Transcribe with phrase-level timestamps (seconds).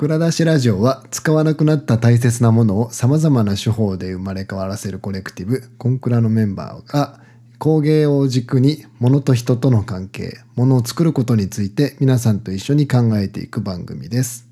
[0.00, 7.20] 蔵出しラジオは使わなくなった大切なものを様々な手法で生まれ変わらせるコレクティブコンクラのメンバーが
[7.58, 14.48] 工芸を軸に物と人との関係物を作ることについて皆さんと一緒に考えていく番組です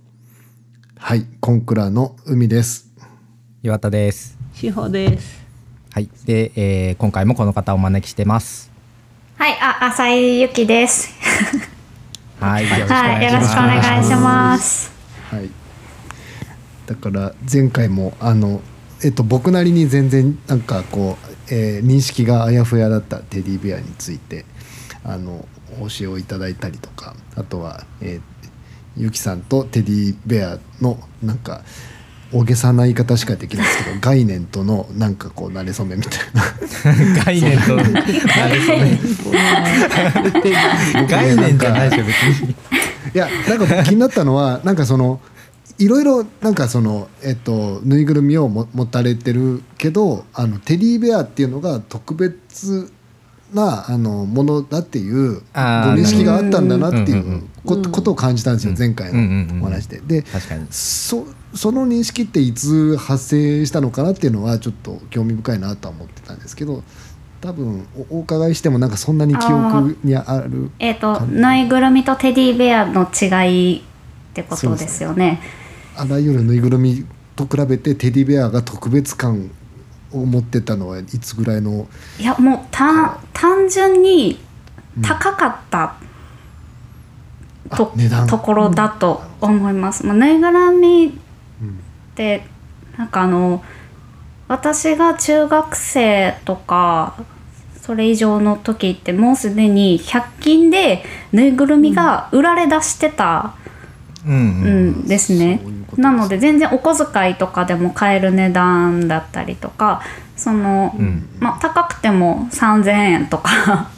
[0.99, 2.91] はいコンクラの海です
[3.63, 4.39] 岩田です。
[4.53, 5.45] 志保です。
[5.93, 6.09] はい。
[6.25, 8.71] で、えー今回もこの方をお招きしてます。
[9.37, 11.13] はい、あ、浅井ゆきです。
[12.39, 12.65] はい。
[12.65, 14.98] よろしくお願いします。
[15.31, 15.51] はい。
[16.87, 18.63] だから前回もあの
[19.05, 21.19] えっと僕なりに全然なんかこ
[21.51, 24.45] う、えー認識があやふやだったテディベアについて
[25.05, 25.47] あの
[25.81, 28.39] お教えをいただいたりとかあとは、えー
[28.97, 31.63] ゆきさんとテディベアのなんか
[32.33, 37.91] 大げさな言い方しかできないですけど概念とのなんかこう馴れ初めみたいな 概念と、なる
[38.61, 38.99] ほどね。
[41.09, 42.51] 概念じゃないでしょ、別に。
[43.15, 45.21] いやなんか僕気になったのはなんかその
[45.79, 52.93] いろいろなんかそのえっとぬいぐるみをも持たれてるけどあのテディベアっていうのが特別
[53.55, 60.01] なあのものだっていうご認識があったんだなっていうことを感じたんですよ前回のお話で。
[60.01, 60.67] で確かに。
[60.71, 66.83] そその認識っていつ発生したのかなっていうのはちょっと興味深いなとは思ってたんですけど
[67.41, 73.83] 多分おお伺いしてもなんかそんなに記憶にあるえっ、と、ぬいぐるみとテディベアの違いっ
[74.35, 75.41] てことですよね。
[75.97, 79.51] あらゆるぬいぐるみと比べてテディベアが特別感
[80.13, 81.87] を持ってたのはいつぐらいの？
[82.19, 84.41] いや、もう、た、単純に
[85.03, 85.95] 高かった。
[87.77, 90.05] とあ値段ところだと思います。
[90.05, 91.19] まあ、ぬいぐるみ
[92.19, 92.43] って、
[92.97, 93.63] なんかあの
[94.49, 97.17] 私が中学生とか
[97.81, 103.55] それ以上の時ってもうすでに100均でぬいぐるみが売られ出してた
[104.27, 104.91] うんううん。
[105.05, 105.61] んですね。
[105.97, 110.03] なので全然お小遣いとかでも買える値段だったりとか
[110.37, 113.91] その、うんまあ、高くても3,000円とか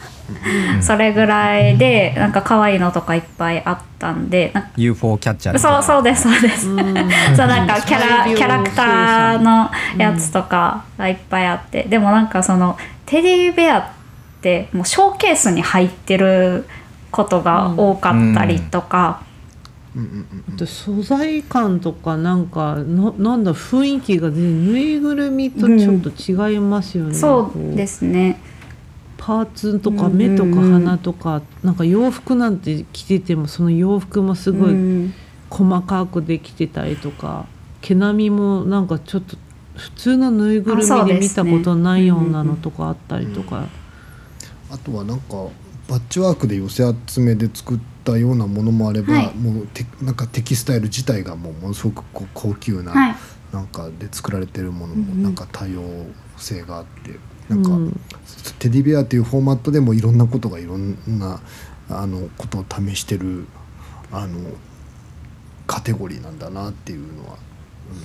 [0.80, 6.64] それぐらいでなんか可愛いのとかいっぱいあったんでなんか UFO キャッチャーそうなそうですそうです。
[6.64, 6.76] そう
[7.46, 12.76] なんかキャラキャラクターのやつとかがいっぱいあって、でもなんかその
[13.06, 13.82] テディベアっ
[14.40, 16.66] てもうショーケースに入ってる
[17.10, 19.22] ことが多かったりとか、
[20.54, 27.14] あと素材感とかなんかななんだ雰囲気が全然ぬいぐるみとちょっと違いますよね。
[27.14, 28.40] そうですすね。
[29.20, 35.14] パーツとかうん目とか鼻とかなんか洋服なんて着ててもその洋服もすごいうん。
[35.50, 37.46] 細かくできてたりとか
[37.82, 39.36] 毛並みもなんかちょっと
[39.76, 43.66] 普通のぬいぐるみで見たことないようなのとかあったりとか。
[44.70, 45.48] あとはなんか
[45.88, 49.34] バッチワークで寄せ集めで作ったようなものもあれば、はい。
[49.34, 53.16] もうテなんかテキスタイル自体がもうものすごくこう高級な、はい。
[53.52, 55.80] なんかで作られてるものもなんか多様
[56.36, 57.18] 性があって、
[57.50, 58.00] なんか、うん。
[58.58, 61.40] テディベアっていうフォーマットでもいろんなことがいろんな
[61.88, 63.46] あのことを試してる
[64.12, 64.50] あの
[65.66, 67.50] カテゴリーなんだなっていうのは、うん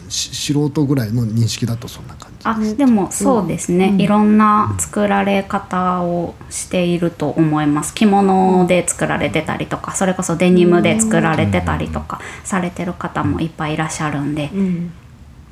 [0.09, 2.71] し素人ぐらいの認識だとそんな感じ。
[2.71, 4.01] あでもそうですね、うん。
[4.01, 7.93] いろんな作られ方をしていると思います。
[7.93, 14.91] 着物で作られてたりとかそれこそデニムで作られてたりとかされてる方もいっぱいいらっしゃるんで、うん。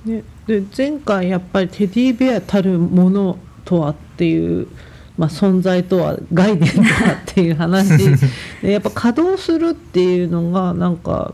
[0.06, 4.68] ね、で前回やっぱりテディベアたるものとはっていう、
[5.18, 7.98] まあ、存在とは概念とはっていう話。
[8.62, 11.34] でやっぱ稼働するっていうのがなんか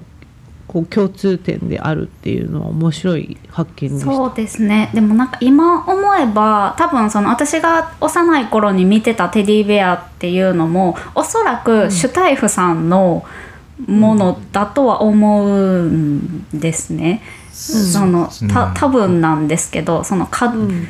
[0.70, 4.14] こう共通点であるっていうのは面白い発見でした。
[4.14, 4.92] そうですね。
[4.94, 13.26] でもなんか今思えば多分その私が幼い頃に見てたテディベアっていうのもおそらくシュタイフさんの
[13.88, 17.24] ものだとは思うんですね。
[17.52, 20.88] そのた多分なんですけどそのか、うん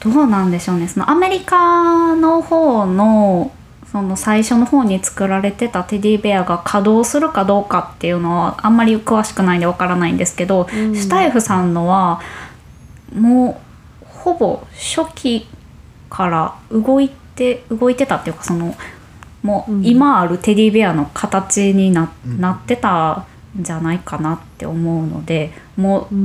[0.00, 0.88] どうなんでしょうね。
[0.88, 3.52] そのアメリカの方の
[3.90, 10.94] その最初の方に作られてたテディベアが稼働するかどうかっていうのはあんまり詳しくないんでわからないんですけど、うん。
[10.94, 12.20] シュタイフさんのは
[13.12, 13.60] も
[14.02, 15.46] うほぼ初期
[16.08, 18.74] から動いて動いてたっていうかその
[19.42, 19.86] もううん。
[19.86, 22.40] 今あるテディベアの形にな,、うん。
[22.40, 23.26] なってたん
[23.58, 26.24] じゃないかなって思うのでもうううん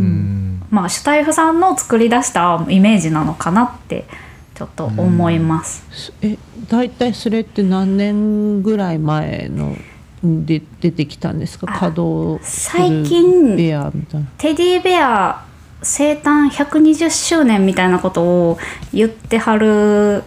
[0.57, 0.63] ん。
[0.69, 4.05] まあ、シュタイフさんの作り出したイメージなのかなって
[4.53, 6.13] ちょっと思います。
[6.21, 6.37] え
[6.69, 9.75] 大体それって何年ぐらい前の
[10.23, 11.67] で出てきたんですか？
[11.69, 14.27] あ稼働する最近ベアみたいな。
[14.37, 15.43] テディベア
[15.81, 18.57] 生誕120周年みたいなことを
[18.93, 20.23] 言ってはる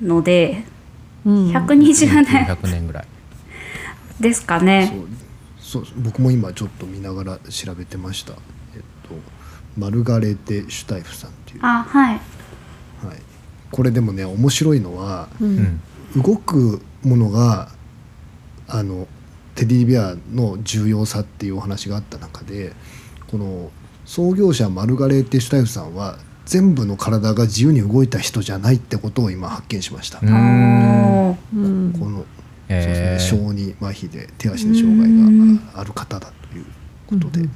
[0.00, 0.64] ので、
[1.24, 3.04] うん120年100年ぐらい。
[4.18, 4.92] ですかね。
[5.72, 8.34] そう僕も今ちょっと見ながら調べてました、
[8.74, 9.14] えっと、
[9.78, 12.16] マルガレーテ・シュタイフさんっていう、はあはい。
[12.16, 12.20] い、
[13.70, 15.56] これでもね面白いのはううん。
[15.60, 15.80] ん
[16.14, 17.70] 動くものが
[18.68, 19.08] あの
[19.54, 22.74] テディベアの重要さっていうお話があった中で
[23.28, 23.70] この
[24.04, 30.18] 創業者マルガレーテ・シュタイフさんは全部の体が自由に動いた人じゃないってことを今発見しました。
[30.18, 31.30] うーん。
[31.30, 31.36] おー。
[31.54, 31.58] う
[31.88, 31.92] ん。
[31.98, 32.26] この
[32.82, 35.08] そうですね、小児麻痺で手足に障害
[35.74, 36.64] がある方だという
[37.06, 37.46] ことで、うん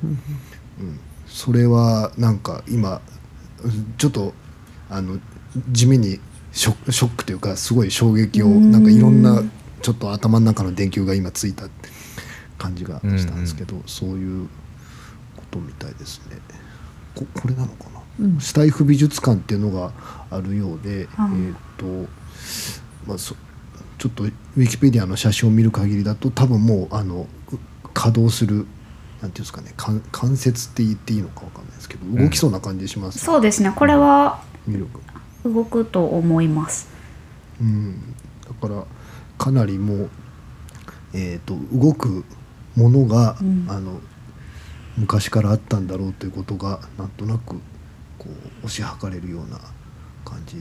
[0.80, 3.00] うんそれはなんか今
[3.62, 4.32] うんちょっと
[4.88, 5.18] あの
[5.72, 6.20] 地味に
[6.52, 9.42] ショックというかすごい衝撃をうんなんかいろんな
[9.82, 11.68] ちょっと頭の中の電球が今ついた
[12.58, 14.48] 感じがしたんですけど、そういう
[15.36, 16.38] ことみたいですね。
[17.14, 18.40] ここれなのかな、うん。
[18.40, 19.92] スタイフ美術館っていうのが
[20.30, 21.86] あるようで、えあーっと
[23.06, 23.36] まあそ
[23.98, 27.58] ちょっとウィキペディアの写真を見る限りだと多分もうあのう
[27.94, 28.66] 稼働するなんてい
[29.26, 33.72] うんですかね関関節って言っていいのかわかんないですけど動きそうな感じします、そうですね。
[33.74, 34.42] これは
[35.44, 36.88] 動くと思います。
[37.60, 38.14] うん。
[38.46, 38.84] だから
[39.38, 40.10] かなりもう
[41.14, 42.24] えー、と動く
[42.76, 43.66] ものが、うん。
[43.68, 44.00] あの
[44.98, 47.56] 昔からあったんだろうということがなんとなく
[48.18, 48.28] こ
[48.62, 49.58] う推し量れるような
[50.24, 50.56] 感じ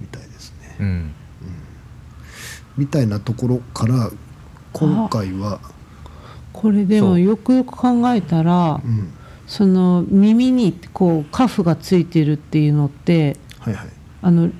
[0.00, 0.76] みたいですね。
[0.80, 1.14] うん
[2.76, 4.10] みたいなところから
[4.72, 5.60] 今回は、
[6.52, 9.12] これでもよくよく考えたらうん、
[9.46, 13.88] その耳にこうカフがついてるっていうのってはいはい、
[14.20, 14.50] あの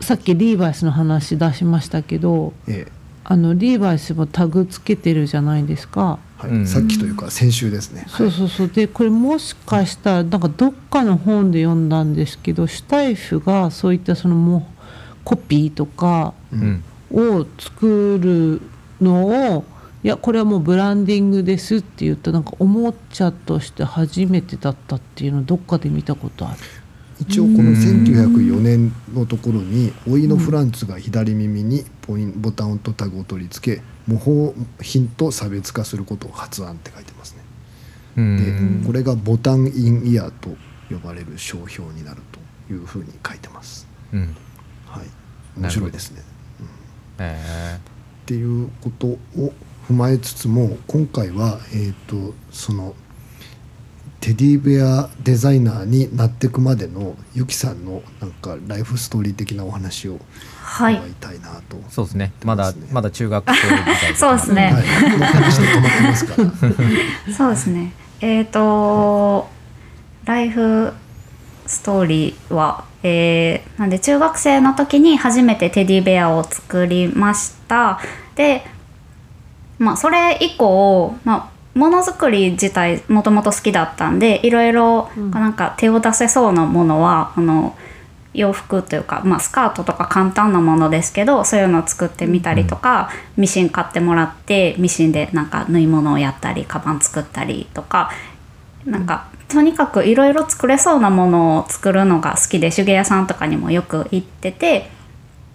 [0.00, 2.92] さっきリーバイスの話出しましたけどええ。
[3.30, 6.18] あのリーバイスもタグつけてるじゃないですか。
[6.38, 6.50] はい。
[6.50, 6.66] うん。
[6.66, 8.06] さっきというか先週ですね。
[8.08, 8.68] そうそうそう。
[8.68, 14.66] でこれもしかしたらなんかどっかの本で読んだんですけどシュタイフがそういったそのも
[15.24, 18.60] コピーとかはいうんを作る
[19.00, 19.64] のを
[20.04, 26.58] いやこれはもうブランディングですって言ったなんかおもちゃとして初めてだったっていうのをどっかで見たことある。
[27.20, 37.42] 一応この1904年のところに老いのフランツが左耳にポインボタンとタグを取り付け模倣品と差別化することを発案って書いてますね。
[38.16, 38.22] うで
[38.52, 40.56] んこれがボタンインイヤーと
[40.88, 42.22] 呼ばれる商標になる
[42.66, 43.88] というふうに書いてます。
[44.12, 44.36] うん
[44.86, 45.06] はい、
[45.56, 46.22] 面白いですね。
[47.18, 47.80] へっ
[48.26, 49.18] ていうことを
[49.88, 52.94] 踏まえつつも今回は、えー、とその
[54.20, 60.18] テディベアデザイナーになっていくまでのユキさんのなんかライフストーリー的なお話を
[60.60, 60.94] はい。
[60.96, 62.32] 伺いたいなと、ーそうですね。
[62.44, 64.72] まだまだ中学生時代 そうですね。
[64.72, 66.52] はい、この話で止まってますから。
[67.34, 67.92] そうですね。
[68.20, 69.48] えっ、と
[70.26, 70.92] ライフ
[71.66, 78.00] ストーリーは、えーなんで中学生の時に初めてテディベアを作りました。
[78.34, 78.64] で
[79.78, 85.30] まあそれ以降、まあ、ものづくり自体もともと好きだったんでいろいろうん。
[85.30, 87.76] なんか手を出せそうなものは、あの
[88.34, 98.10] 洋服というか、まあ、スカートとか簡単なものですけどそういうのを作ってみたりとか、ミシン買ってもらってミシンでなんか縫い物をやったりカバン作ったりとか
[98.84, 104.90] なんかとにかくいろいろ作れそうなものを作るのが好きで手芸屋さんとかにもよく行ってて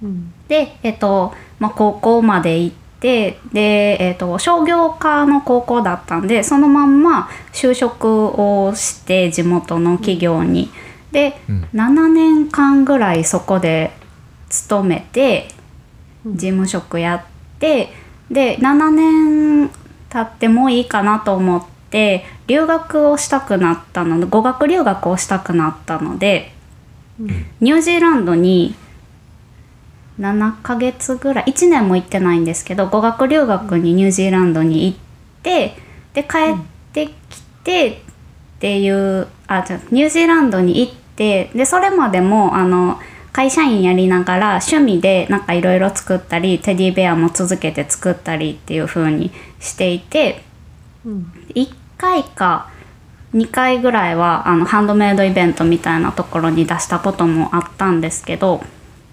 [0.02, 0.34] うん。
[0.48, 10.70] で、えっとまあ、高校まで行ってで、えっと、商業科の高校だったんでそのまんま就職をして地元の企業に。
[11.12, 11.70] で、うん。
[11.74, 13.92] 7年間ぐらいそこで
[14.50, 15.50] 勤めて
[16.26, 17.94] 事務職やって
[18.32, 19.70] で7年
[20.10, 21.73] 経ってもういいかなと思って
[22.48, 26.52] 留学をしたくなったので語学留学をしたくなったので
[27.60, 28.76] ニュージーランドに
[30.20, 34.98] 7ヶ月ぐらい1年も行ってないんですけど語学留学にニュージーランドに行っ
[35.44, 35.76] て
[36.14, 36.58] で帰っ
[36.94, 37.96] てきてっ
[38.60, 43.00] ていうあじゃあニュージーランドに行ってでそれまでもあの
[43.32, 50.44] 会社員やりながら趣味でなんかいろいろ作ったりテディベアも続けて作ったりっていう風にしていて
[51.06, 51.34] うん。
[51.56, 52.70] 1回か
[53.34, 58.62] 2回ぐらいはあのハンドメイドイベントみたいなところに出したこともあったんですけど、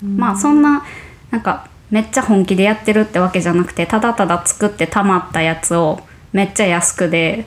[0.03, 0.85] まあそんな
[1.31, 6.01] なんかめっちゃ本気でやってるってわけじゃなくてただただ作ってたまったやつを
[6.33, 7.47] めっちゃ安くで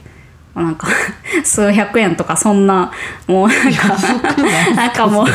[0.61, 0.87] なんか
[1.43, 2.91] 数百円とかそんな
[3.27, 3.95] もうなんか
[4.75, 5.07] なんか？
[5.07, 5.25] もう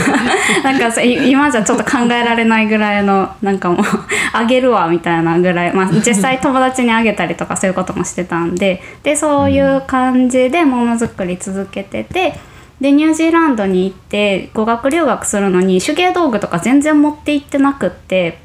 [0.63, 3.85] なんか今じゃちょっと考えられないぐらいのなんかもう
[4.33, 12.39] あげるわみたいなぐらい、まあ、実際友達にあげたりとかそういうこともしてたんででそういう感じでものづくり続けてて。
[12.81, 18.39] でニュージーランドに行って語学留学するのに手芸道具とか全然持って行ってなくって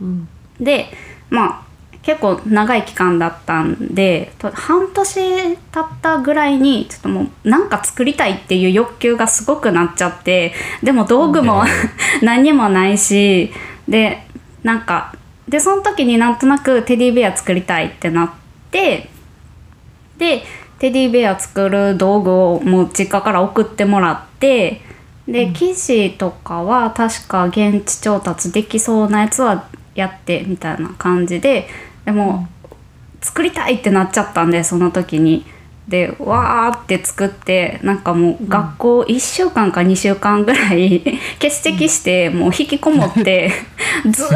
[0.00, 0.26] うん
[0.58, 0.86] で
[1.28, 1.63] まあ
[2.04, 11.64] 結構長い期間だったんでと半年経ったぐらいにちょっともうなんか作りたいっていう欲求がすごくなっちゃってでも道具も
[12.22, 13.52] 何にもないし
[13.88, 14.26] で
[14.62, 15.14] なんか
[15.48, 18.30] でその時になんとなくテディベア作りたいってなっ
[18.70, 19.08] て
[20.18, 20.44] で
[20.78, 24.82] テディベア作る道具をもう実家から送ってもらって
[25.26, 31.68] で生地とかは確か現地調達できそうなやつはやってみたいな感じで
[32.04, 32.48] でも、
[33.20, 35.44] 作りたいってなっちゃったんでその時に。
[35.88, 41.02] でわーって作ってなんかもう学校1週間か2週間ぐらい
[41.38, 43.52] 欠席してもう引きこもって
[44.10, 44.26] ず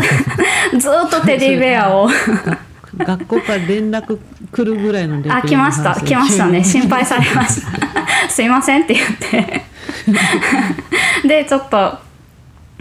[0.78, 2.10] ずーっとテディベアを。
[2.98, 4.18] 学校から連絡
[4.50, 6.64] 来るぐらいのあ来ました話来ましたね。
[6.64, 8.28] 心配されました。
[8.28, 9.64] すいませんって言って。
[11.28, 11.98] でちょっと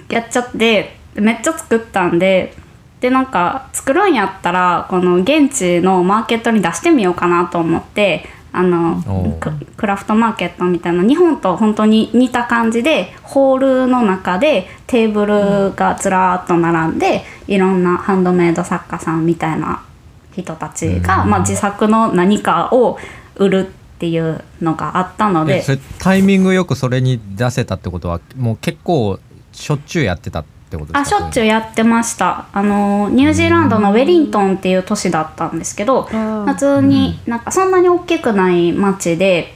[0.09, 2.53] やっちゃってめっちゃ作ったんで
[2.99, 19.83] でなんか作るんやったらこの現地のマーケットに出してみようかなと思ってあのククラフトマーケットみたいな日本と本当に似た感じでホールの中でテーブルがずらーっと並んで、いろんなハンドメイド作家さんみたいな
[20.31, 22.97] 人たちが、まあ、自作の何かを
[23.35, 25.63] 売るっていうのがあったので。
[25.99, 29.19] タイミングよくそれに出せたってことはもう結構
[29.51, 30.99] しょっちゅうやってたってことですか？
[30.99, 32.47] あしょっちゅうやってました。
[32.51, 39.55] あのニュージーランドのウェリントンっていう都市だったんですけどー普通になんかそんなに大きくない町で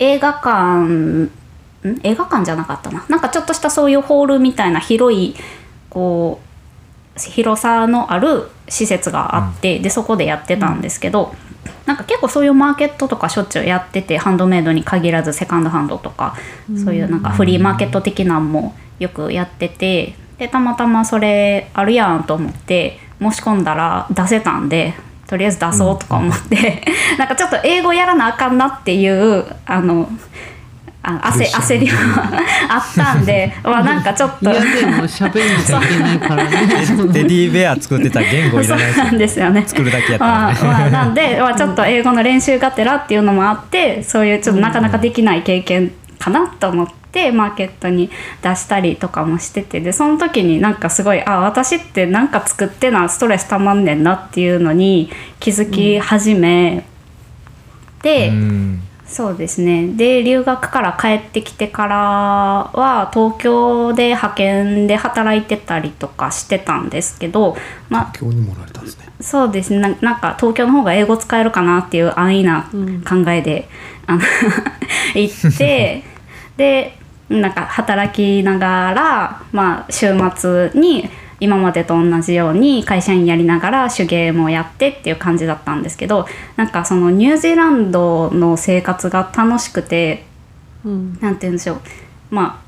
[0.00, 1.30] 映画館ん？
[2.02, 3.04] 映画館じゃなかったな。
[3.08, 5.36] なんかちょっとしたそういうホールみたいな広い
[5.90, 6.40] こ
[7.16, 11.34] う広さのある施設があって、でそこでやってたんですけど、
[11.84, 16.36] なんか結構そういうマーケットとかしょっちゅうやっててハンドメイドに限らずセカンドハンドとか、
[16.82, 24.94] そういうなんかフリーマーケット的なんもよくやっててでたまたまそれあるやんと思って申し込んだら出せたんで
[25.26, 26.82] とりあえず出そうとか思って、
[27.16, 30.06] なんかちょっと英語やらなあかんなっていうあの
[31.02, 36.50] あ焦焦りはあったんで、 まあ、なんかちょっといやでも喋んなきゃいけないからね。
[37.14, 39.64] テディベア作ってたら言語いそうらないんですよね。
[39.66, 40.58] 作るだけやったらね。
[40.62, 47.01] まあまあ、なんで、まあ、ちょっと英語の練習がてらっていうのもあってそういうちょっとなかなかできない経験かなと思って
[47.32, 48.10] マーケットに
[48.42, 56.84] 出したりとかもしててでその時になんかすごいあ私ってなんか作ってなストレスたまんねんなっていうのに気づき始め
[58.02, 58.28] て。
[58.28, 58.82] うん。
[59.12, 59.88] そうですね。
[59.88, 61.96] で留学から帰ってきてから
[62.72, 67.54] は東京で派遣で働いてたりとかしてたんですけど、
[67.90, 69.12] まあ、今日にもられたんですね。
[69.20, 69.80] そうですね。
[69.80, 72.70] ななんか東京の方が英語使えるかなっていう安易な
[73.06, 73.68] 考えで、
[74.06, 74.22] あの
[75.14, 76.04] 行って
[76.56, 76.96] で
[77.40, 81.08] なんか働きながら、まあ、週末に
[81.40, 90.24] 今までと同じように会社員やりながら手芸もやってっていう感じだったんですけどなんかそのニュージーランドの生活が楽しくて
[90.84, 91.80] うんなんて言うんでしょう。
[92.30, 92.62] まあ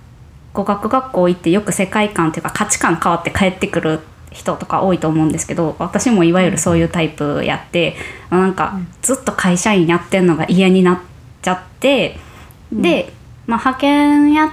[0.52, 7.94] 語学学校行ってよく世界観というか価値観変わって帰ってくる人とか多いと思うんですけど私もいわゆるそういうタイプやって、
[8.30, 10.98] なんかずっと会社員やってんのが嫌になっ
[11.42, 12.18] ちゃって、
[12.72, 13.12] で、
[13.46, 14.52] まあ、派遣や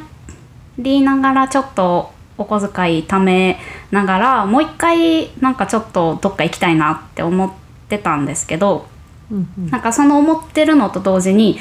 [0.78, 3.60] りながらちょっとお小遣い貯め
[3.92, 7.52] ながらもう一回なんかちょっとどっか行きたいなって思っ
[7.88, 8.86] てたんですけど。
[9.32, 11.58] うんなんかその思ってるのと同時に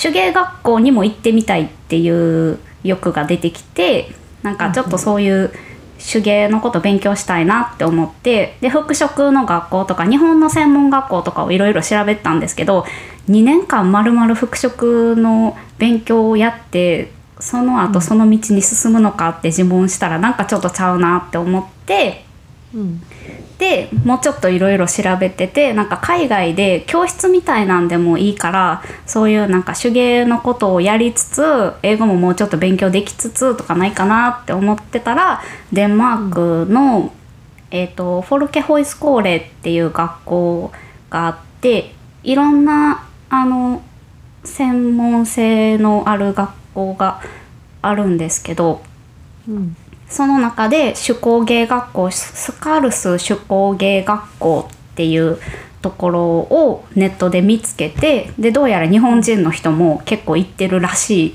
[0.00, 5.52] 手芸学校にも行ってみたいっていう欲が出てきてなんかちょっとそういう
[6.00, 12.84] 手芸のこと勉強したいなって思ってで服飾の学校とか日本の専門学校とかをいろいろ調べてたんですけど
[13.28, 22.24] 2年間まるまる服飾の勉強をやってその後その道に進むのかって自問したらなんかちょっとちゃうなって思って。
[22.74, 23.02] うん
[23.60, 35.42] でもうちょっといろいろ調べててなんか海外で教室みたいなんでもいいからそういうなんか手芸のことをやりつつ英語ももうちょっと勉強できつつとかないかなって思ってたら
[35.74, 37.12] デンマークの、
[37.70, 40.72] えー、とフォルケホイスコーレっていう学校
[41.10, 43.82] があっていろんなあの
[44.42, 47.20] 専門性のある学校が
[47.82, 48.80] あるんですけど。
[49.46, 49.76] うん
[50.10, 55.38] その中で手工芸学校スカルス手工芸学校っていう
[55.80, 61.34] ところをネットで見つけてでどうやら日本人の人も結構行ってるらしい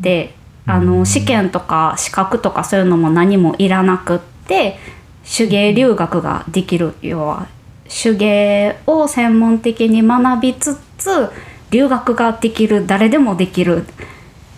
[0.00, 0.34] で
[0.66, 4.78] あの試験とか資格とかそういうのも何もいらなくって
[5.24, 6.94] 手芸留学ができる。
[7.02, 7.48] 要は
[7.88, 11.28] 手芸を専門的に学びつつ
[11.70, 13.84] 留学ができる誰でもできる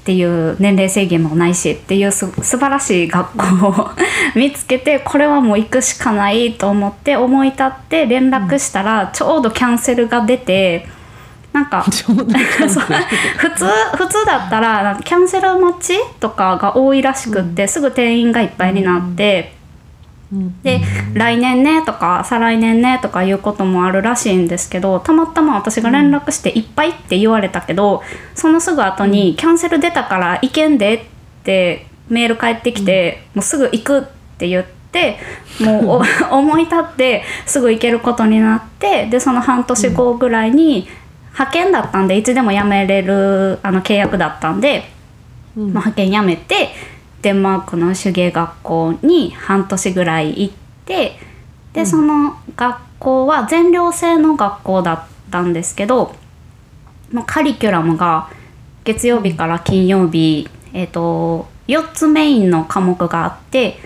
[0.02, 3.90] っっていう年齢制限もないしっていうす素晴らしい学校を
[4.34, 10.88] 見つけてこれはもう行くしかないと思って思い立って連絡したらちょうどキャンセルが出て
[11.52, 19.61] なんか 普通普通だったらキャンセル待ちとかが多いらしくって、すぐ定員がいっぱいになって。
[20.32, 20.80] うんで
[21.14, 28.02] 来年ねとか再来年ねとかいうこともあるらしいんですけどたまたま私が連絡していっぱいって言われたけど
[28.34, 31.00] そのすぐ後に「キャンセル出たから行けんで」っ
[31.44, 34.02] てメール返ってきて、もうすぐ行くっ
[34.36, 35.18] て言って
[35.60, 40.88] もうお 思い立ってすぐ行けることになってでその半年後ぐらいに
[41.32, 44.90] 派遣だったんでいつでも辞めれるあの契約だったんで。
[45.56, 46.70] うんまあ、派遣辞めて
[47.22, 51.18] デンマークの手芸学校に半年ぐらい行って
[51.72, 56.14] で、その学校は全寮制の学校だったんですけど
[57.12, 58.28] もうカリキュラムが
[58.84, 63.76] 月曜日から金曜日、えー、と4つメインの科目があって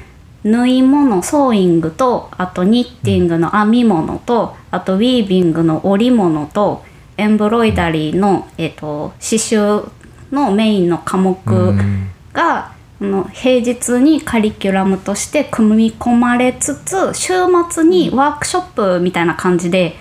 [0.43, 6.85] 縫い物ソーイングとあとニッティングの編み物とあとウィービングの織物と
[7.19, 9.91] エンブロイダリーの、えー、と刺繍
[10.31, 12.11] のメインの科目うん。
[12.33, 17.33] があの平日にカリキュラムとして組み込まれつつ週
[17.71, 19.95] 末にワークショップみたいな感じで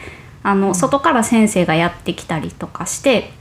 [0.44, 3.32] あの外から先生がやってきたりとかして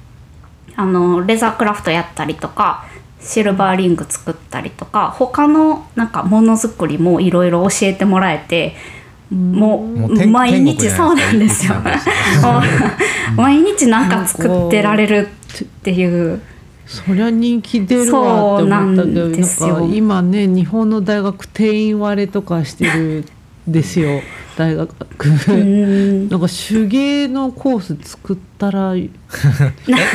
[0.75, 2.87] あのレザークラフトやったりとか
[3.20, 8.75] シルバーリング作ったりとか他のなんかものづくりもいろいろ教えてもらえて
[9.30, 11.75] ももう毎日そうなんですよ。
[13.37, 15.28] 毎日なんか作ってられる
[15.62, 16.40] っていう。
[16.87, 19.41] そりゃ人気出るわって思ったけどなん
[19.88, 23.25] か今ね日本の大学定員割れとかしてる
[23.69, 24.21] んですよ。
[24.57, 24.95] 大学
[25.49, 26.29] うん。
[26.29, 29.09] なんか手芸のコース作ったら え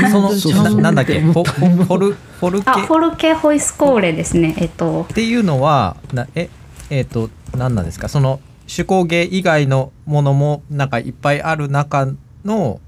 [0.09, 0.31] その
[0.63, 1.19] ななんだっけ？
[1.19, 2.69] フォフォルフォルケ？
[2.69, 4.55] あフォルケホイスコーレですね。
[4.57, 5.05] えっと。
[5.11, 6.49] っていうのはなえ
[6.89, 8.07] えっ、と何なんですか？
[8.07, 8.39] その
[8.73, 12.07] 手工芸以外のものもなんかいっぱいある中
[12.45, 12.79] の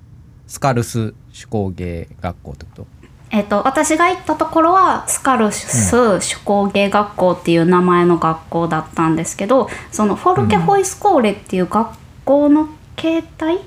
[0.48, 2.88] スカルス手工芸学校ってこと？
[3.32, 13.60] えっと私が行ったところはスカルス手工芸学校っていう名前の学校だったんですけどそのフォルケホイスコーレっていう学校の形態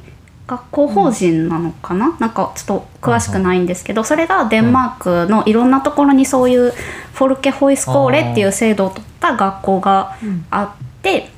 [0.46, 6.70] 学校法人なのかな、なんかちょっと詳しくないんですけど、それがデンマークのいろんなところにそういう
[7.14, 10.16] フォルケホイスコーレっていう制度を取った学校が
[10.50, 11.30] あって、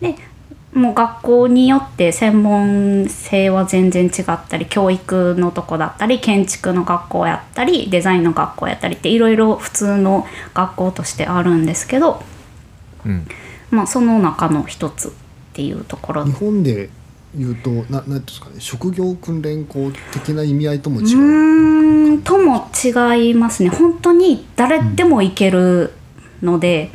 [0.00, 0.16] で
[0.74, 12.22] もう学校によって専門性は全然違ったり教育のとこだったり建築の学校やったりデザインの学校やったりっていろいろ普通の学校としてあるんですけど、
[13.06, 13.26] うん。
[13.70, 15.10] まあ、その中の一つっ
[15.52, 16.90] ていうところ日本で
[17.36, 21.18] 言うとななんていうんですかね職業訓練校的な意味合いともう違う。
[21.18, 23.68] ーんとも違いますね。
[23.68, 25.92] 本当に誰でも行ける
[26.42, 26.90] ので、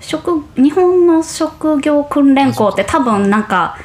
[0.00, 3.78] 職日本の職業訓練校って多分なんか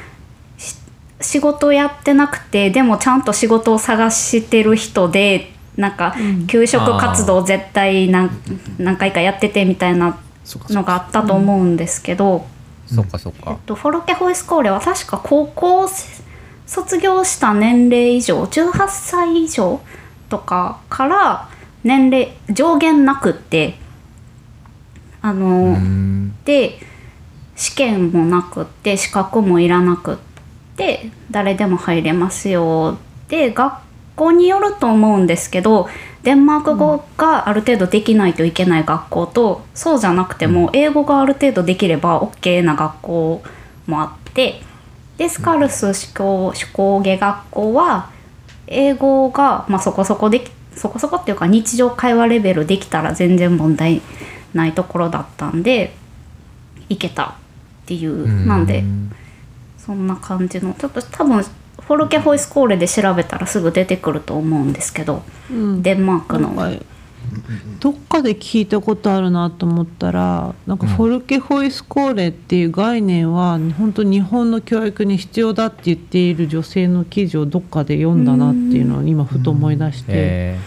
[0.58, 0.76] し
[1.20, 6.14] 仕事やってなくてでもちゃんと仕事を探してる人でなんか
[6.48, 8.30] 給食活動絶対何
[8.78, 10.18] 何回かやっててみたいな
[10.70, 12.46] のがあったと思うんですけど。
[12.86, 13.52] そっかそっか。
[13.52, 16.22] えっと、フォルケホイスコーレは確か高校せ
[16.66, 19.80] 卒業した年齢以上18歳以上
[20.28, 21.48] とかから
[21.82, 23.78] 年齢上限なくって
[25.24, 26.34] あの、うん。
[26.44, 26.78] で
[27.56, 30.16] 試験もなくって資格もいらなくっ
[30.76, 33.74] て誰でも入れますよで学
[34.16, 35.88] 校によると思うんですけど
[36.22, 43.42] デンマーク語がある程度できないといけない学校と、そうじゃなくても英語がある程度できれば OK な学校
[43.86, 44.62] もあって
[45.18, 48.10] でスカルス手工手工芸学校は
[48.66, 54.02] 英語が、まあ、そこそこできそこそこっていうか日常会話レベルできたら全然問題ない
[54.72, 55.94] ところだったんで
[56.88, 58.82] 行けたっていうなんで
[59.78, 65.82] そんな感じのちょっと多分フォルケホイスコーレで調べたらすぐ出てくると思うんですけどうん。
[65.82, 66.54] デンマークの
[67.80, 80.06] どっかで聞いたことあるなと思ったらなんかフォルケホイスコーレっていう概念は本当日本の教育に必要だって言っている女性の記事をどっかで読んだなっていうのを今ふと思い出して。
[80.08, 80.58] え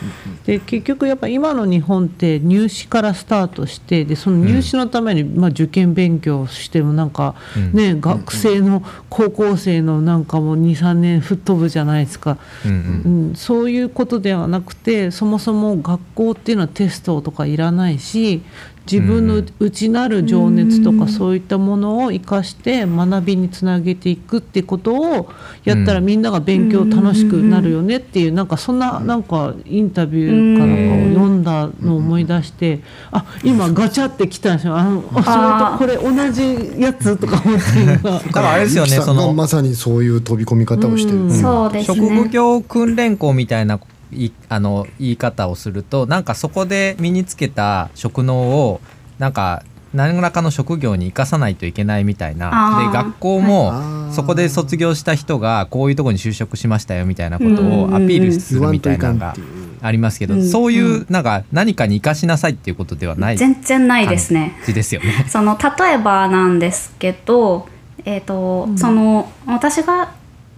[0.47, 7.73] で結局やっぱ今の日本って入試からスタートしてでその入試のために、まあ、受験勉強してもなんか、うん。
[7.73, 13.27] ね学生の高校生のなんかも23年吹っ飛ぶじゃないですか、ーうんうん。
[13.29, 18.41] うん、そういうことではなくてそもそも学校っていうのテストとかいらないし
[18.89, 25.29] 自分の内なる情熱とかそういったものを生かして学びにつなげていくってことを
[25.65, 32.79] やったらみんなが勉強楽しくなるよねっていうなんかそんななんかインタビューかなんかを読んだのを思い出して
[33.11, 34.77] あ今ガチャって来たんですよ。
[34.77, 41.31] あのあそれとこれ同じやつとか思って今 だからあれですよねそのまさにそういう飛び込み方をしてる、うん。
[41.31, 43.79] そうです職務ね業訓練校みたいな
[44.11, 48.35] いあの言い方をするとなんかそこで身につけた職能
[48.69, 48.81] を
[49.19, 52.79] なんか何らかの職業に生かさないといけないみたいな。
[52.87, 53.45] で学校はい。
[53.45, 59.35] もそこで卒業した人がこういうところに就職しましたよみたいなことをアピールするみたいなのが
[59.81, 60.47] ありますけど、うん。
[60.47, 64.57] そういうなんか何かに生かしなさいっていうことではない全然ないですね。
[64.67, 65.25] ですよね。
[65.29, 67.67] その例えばなんですけど、
[68.05, 68.77] えーとうん。
[68.77, 70.13] その私が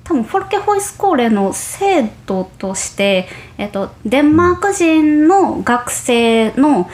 [0.09, 3.27] 多分フォルケホイスコーレの制度として、
[3.59, 6.89] えー、とデンマーク人の学生の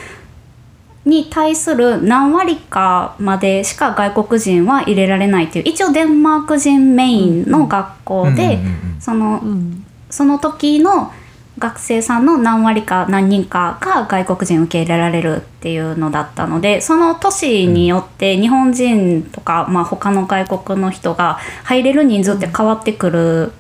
[1.06, 8.60] に対する何割かまでしか外国人は入れられないという一応デンマーク人メインの学校で、
[9.00, 9.86] そのうん。
[10.10, 11.12] その時の
[11.58, 23.54] 学生さんの何割か何人かが外国人受け入れられるっていうのだったのでその年によって日本人とか、まあ、他の外国の人が入れる人数って変わってくる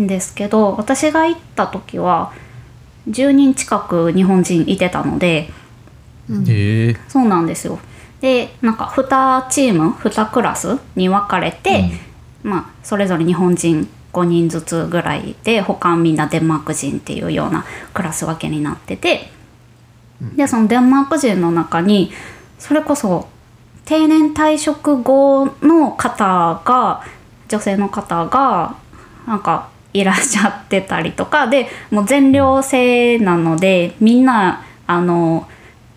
[0.00, 2.32] んですけど私が行った時は
[3.08, 5.50] 10人近く日本人いてたので
[6.48, 6.96] へえ。
[7.08, 7.78] そうなんですよ。
[8.20, 11.92] でなんか2チーム2クラスに分かれて、
[12.42, 19.30] まあ、それぞれ日本人5人ずつぐらいで他みんなデンマーク人っていうようなクラス分けになってて
[20.36, 22.10] でそのデンマーク人の中に
[22.58, 23.28] それこそ
[23.84, 27.02] 定年退職後の方が
[27.48, 28.76] 女性の方が
[29.26, 35.48] なんかいらっしゃってたりとかでもう全寮制なのでみんなあの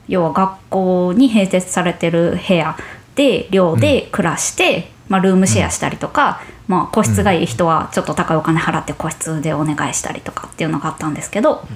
[0.08, 2.78] 要は学校に併設されてる部屋
[3.16, 11.68] で寮で暮らして、まあ、ルームシェアしたりとか、まあ、個室がいい人はちょっと高いお金払って個室でお願いしたりとかっていうのがあったんですけど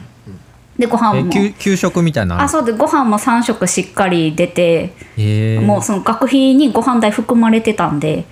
[0.80, 5.60] でご飯もえ給給食みたいなのあそうでご飯も3食しっかり出てへえ。
[5.60, 8.26] もうその学費にご飯代含まれてたんで。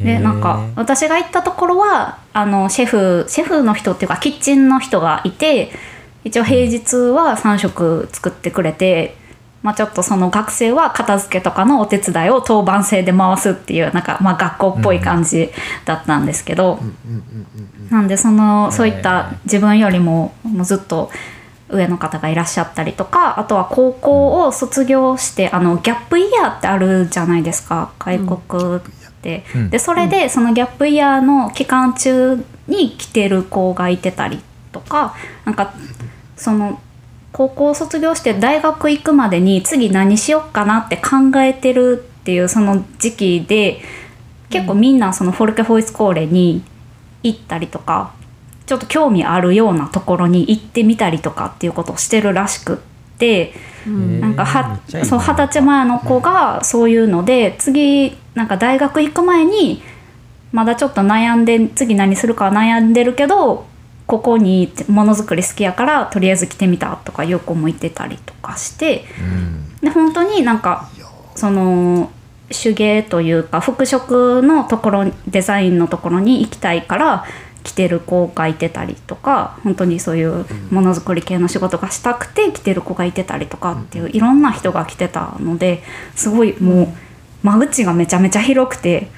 [0.00, 5.70] でなんか私が行ったところはあのシェフシェフの人っていうかキッチンの人がいて
[6.24, 9.16] 一応平日は3食作ってくれて、
[9.64, 15.50] まあ、ちょっとその学生は片付けとかのお手伝いを当番制で回すっていうなんか、まあ、学校っぽい感じ
[15.86, 16.78] だったんですけど、
[17.90, 21.10] なんでそのそういった自分よりももうずっと
[21.70, 28.80] 上の方がいらっしゃったりとかあとは高校を卒業して、あのギャップイヤーってあるじゃないですか外国っ
[29.22, 29.44] て。
[29.54, 29.70] うん。
[29.70, 34.40] でそれでそのギャップイヤーの期間中に来てる子がいてたり
[34.72, 35.14] とか
[35.46, 35.72] なんか
[36.36, 36.80] その
[37.34, 43.80] 高校を卒業して大学行くまでに次何しよっかなって考えてるっていうその時期で
[44.50, 46.62] 結構みんなそのフォルケホイスコーレに
[47.24, 48.14] 行ったりとか
[48.66, 52.76] ちょっと興味あるようなところに行ってみたりとかっていうことをしてるらしくっ
[53.18, 53.52] て。
[53.86, 54.46] うんなんか
[55.04, 59.82] そう二十歳前の子がそういうので次なんか大学行く前に
[60.52, 63.66] まだちょっと悩んで次何するかは悩んでるけど
[64.06, 69.80] ここにものづくり好きやからとりあえず来てみたとかいう子もいてたりとかしてうん。
[69.80, 70.88] で本当になんか
[71.34, 72.10] その
[72.50, 77.24] 手芸というか服飾のところデザインのところに行きたいから
[77.64, 85.82] 来てる子がいてたりとか本当にそういうものづくり系の仕事がしたくて来てる子がいてたりとかっていういろんな人が来てたので
[86.14, 86.88] すごいもう
[87.42, 89.08] 間口がめちゃめちゃ広くて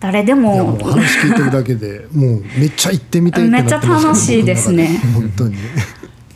[0.00, 0.72] 誰でも。
[0.72, 5.00] もう話聞いてるだけでもうめっちゃ行ってみたいってなってますめっちゃ楽しいですね。
[5.14, 5.56] 本当に。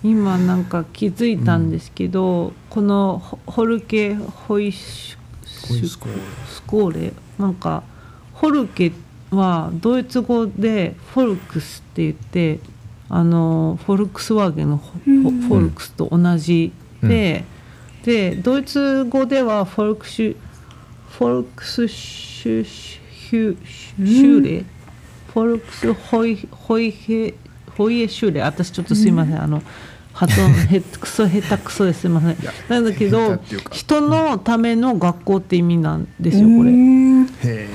[0.03, 5.17] 今なんか気づいたんですけど、このホホルケホイシ
[5.69, 6.21] ホイスコーレ。
[6.49, 7.13] スコーレ？
[7.39, 7.85] なんか
[8.35, 8.93] ホルケ
[9.31, 12.59] はドイツ語でフォルクスって言って
[13.09, 15.41] あのフォルクスワーゲンのフォうん。
[15.43, 17.45] フォルクスと同じで、
[18.05, 20.37] でドイツ語ではフォルクシュ
[21.11, 23.02] フォルクスシュシュ
[23.33, 24.65] シュレ、
[25.33, 27.35] フォルクスホイホイヘ
[27.77, 28.43] ホイエシュレ？
[28.43, 29.63] 私ちょっとすいません、あの
[30.13, 32.37] 発音へクソ下手くそですいません。
[32.69, 36.71] なんだけ下ど人のための学校って意味なんですよこれ。
[36.71, 36.77] フ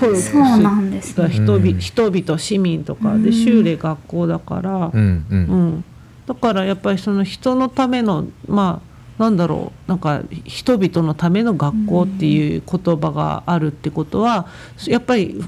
[0.06, 0.32] ォルクス。
[0.32, 1.24] そうなんですね。
[1.24, 1.80] が人々うん。
[1.80, 5.84] 人々市民とかで修練学校だから、うんううんん。
[6.28, 14.48] だからやっぱりその人のためのまあなんだろうなんか人々のための学校っていう言葉があるってことは
[14.86, 15.44] やっぱり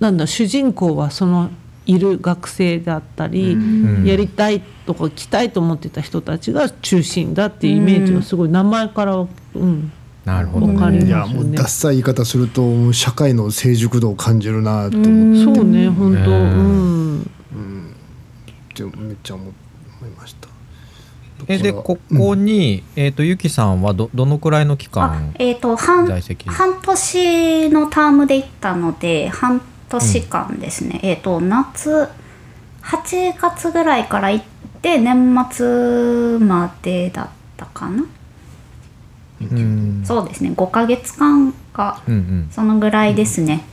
[0.00, 1.50] なんだ主人公はその
[1.86, 4.04] いる学生であったり、ん。
[4.04, 9.26] やりたいとか来たいと思ってた人たちが中心だっていうイメージがすごい名前から、う
[9.58, 9.92] ん、
[10.24, 11.04] なるほどね。
[11.04, 15.54] いやもうダッサい言い方すると社会の成熟度を感じるなと思って。
[15.56, 16.66] そうね本当、ねう
[17.16, 17.26] ん、
[18.76, 19.69] めっちゃ思いました。
[21.48, 26.06] えでここに、えっ、とゆきさんはどどのくらいの期あ間えっ、と半
[26.46, 32.08] 半年のタームで行ったので半年間ですね、えっ、と夏
[32.82, 34.44] 8月ぐらいから行っ
[34.82, 38.04] て年末までだったかな、
[39.40, 40.02] うん。
[40.04, 40.52] そうですね。
[40.56, 43.64] 5ヶ月間かうんそのぐらいですね、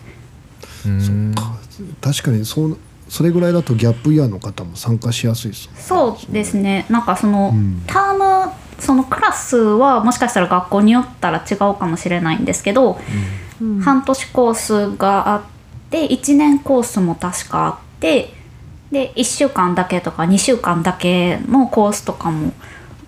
[0.86, 1.02] うん。
[1.02, 1.36] うん
[2.02, 2.78] 確かにそう
[3.10, 6.86] それぐらいだとギャップイヤーの方も参加しやすいですそうですね。
[6.90, 7.84] なんかその、うん。
[7.88, 13.00] タームそのクラスはもしかしたら学校によったら違うかもしれないんですけど、
[13.84, 15.42] 半年コースがあっ
[15.90, 18.34] て1年コースも確かあって
[18.92, 22.54] で1週間だけとか2週間だけのコースとかも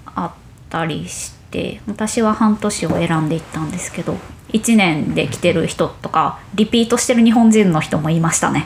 [0.05, 0.31] あっ
[0.69, 1.38] たりして
[1.88, 4.15] 私は半年を選んでいったんですけど
[4.53, 8.65] 1年で来てる人とかリピートしてる日本人の人もいましたね。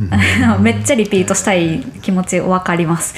[0.60, 3.14] めっちゃリピートしたい気持ち分かります。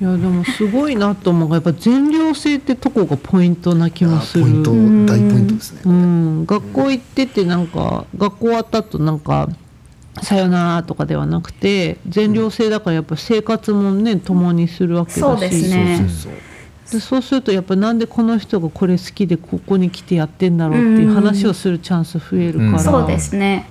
[0.00, 4.44] いやでもすごいなと思うのがやっぱ全寮制ってとこがポイントな気もする。
[4.44, 4.70] あポイント
[5.12, 5.82] 大ポイントですね。
[5.84, 9.48] うん、学校行っててなんか学校終わった後なんか
[10.22, 15.20] 「さよなら」とかではなくて全寮制だからやっぱ生活もね共にするわけだし。
[15.20, 15.96] そうですね。
[15.98, 16.49] そうそう
[16.90, 22.78] でそうするとやっぱなんでこの人がこれ好きでここに来てやってんだろうっていう話をするチャンス増えるから、うん。
[22.80, 23.68] そうですね。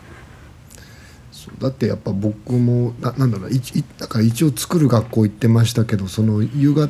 [1.31, 3.61] そうだってやっぱ僕もななんだろういい
[3.97, 6.89] だから一応作る学校行ってましたけどその夕方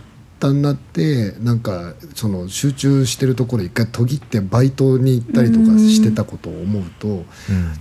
[0.53, 7.25] になってなんかその集中してるところ一回途切ってバイトに行ったりとかしてたことを思うと、うん。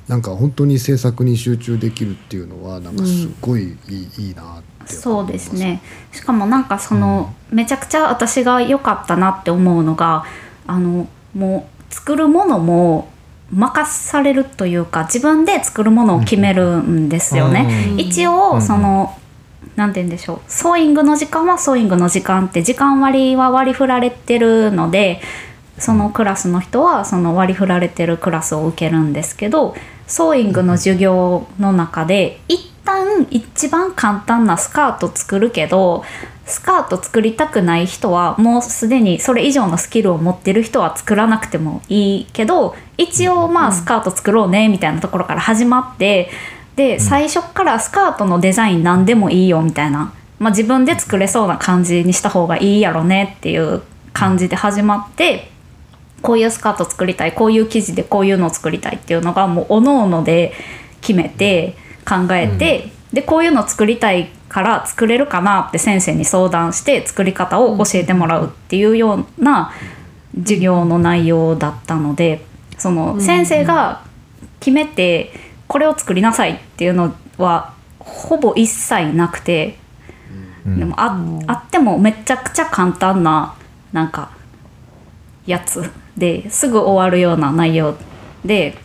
[0.09, 4.63] なんか本当に制作に集中できるっていうのはなんかすごいいい,、いいな
[4.95, 5.81] ってそう思いますですね。
[6.13, 10.25] しかもなんかその、めちゃくちゃ私が良かったなって思うのが
[10.67, 13.11] あのもう作るものも
[13.51, 17.89] 任されるというか自分で作るものを決めるんですよね。
[17.93, 19.17] うん一うん応その、
[19.77, 20.41] なんて言うんでしょう。
[20.49, 25.21] ソーイングの時間はソーイングの時間って時間割は割り振られてるので
[25.79, 29.75] そのクラスの人はその割り振られてるクラスを受けるんですけど
[30.07, 36.05] ソーイングの授業の中で一旦一番簡単なスカート作るけど
[36.47, 46.31] スカート作りたくない人はもうすでにそれ以上のスキルを持ってる人は作らなくてもいいけど一応まあスカート作ろうねみたいなところから始まって
[46.77, 53.83] で最初からスカートのデザイン何でもいいよみたいな、まあ、自分で作れそうな感じにした方がいいやろねっていう
[54.15, 55.51] 感じで始まって
[56.23, 60.55] こういうスカート作りたいこういう生地でこういうのを作りたいっていうのがもうおのおので
[61.01, 61.77] 決めて
[62.09, 69.73] 考えて、でこういうの作りたいから作れるかなって先生に相談して作り方を教えてもらうっていうような
[70.37, 72.45] 授業の内容だったので
[72.79, 74.03] その先生が
[74.61, 75.33] 決めて
[75.67, 79.79] これを作りなさいっていうのはほぼ一切なくて。
[80.67, 80.79] うん。
[80.79, 83.55] でもああってもめちゃくちゃ簡単な
[83.93, 84.31] なんか
[85.47, 87.97] やつですぐ終わるような内容
[88.45, 88.77] で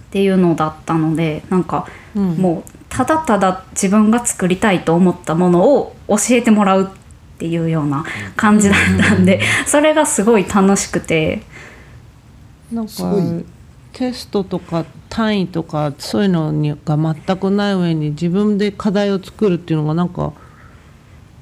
[0.00, 2.36] っていうのだったのでなんかうん。
[2.36, 11.42] もうただただ自分が作りたいと思ったものを教えてもらうっていうような感じだったんでそれがすごい楽しくて。
[12.72, 12.92] なんか
[13.92, 20.32] テストとか単位とかそういうのにが全くない上に自分で課題を作るっていうのがなんか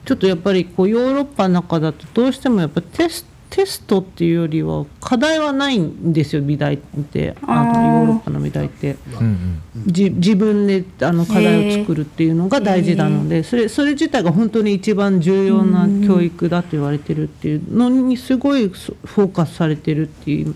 [0.04, 7.36] ちょっとやっぱりこうヨーロッパの中だとどうしてもやっぱテステストっていうよりは課題はないんですよ美大って。
[7.46, 8.96] あのヨーロッパの美大って。
[9.20, 9.62] うんうん。
[9.86, 20.54] じ自分であの課題を作るっていうのが大事なのでそれそれ自体が本当に一番重要な教育だと言われてるっていうのにすごいそフォーカスされてるっていう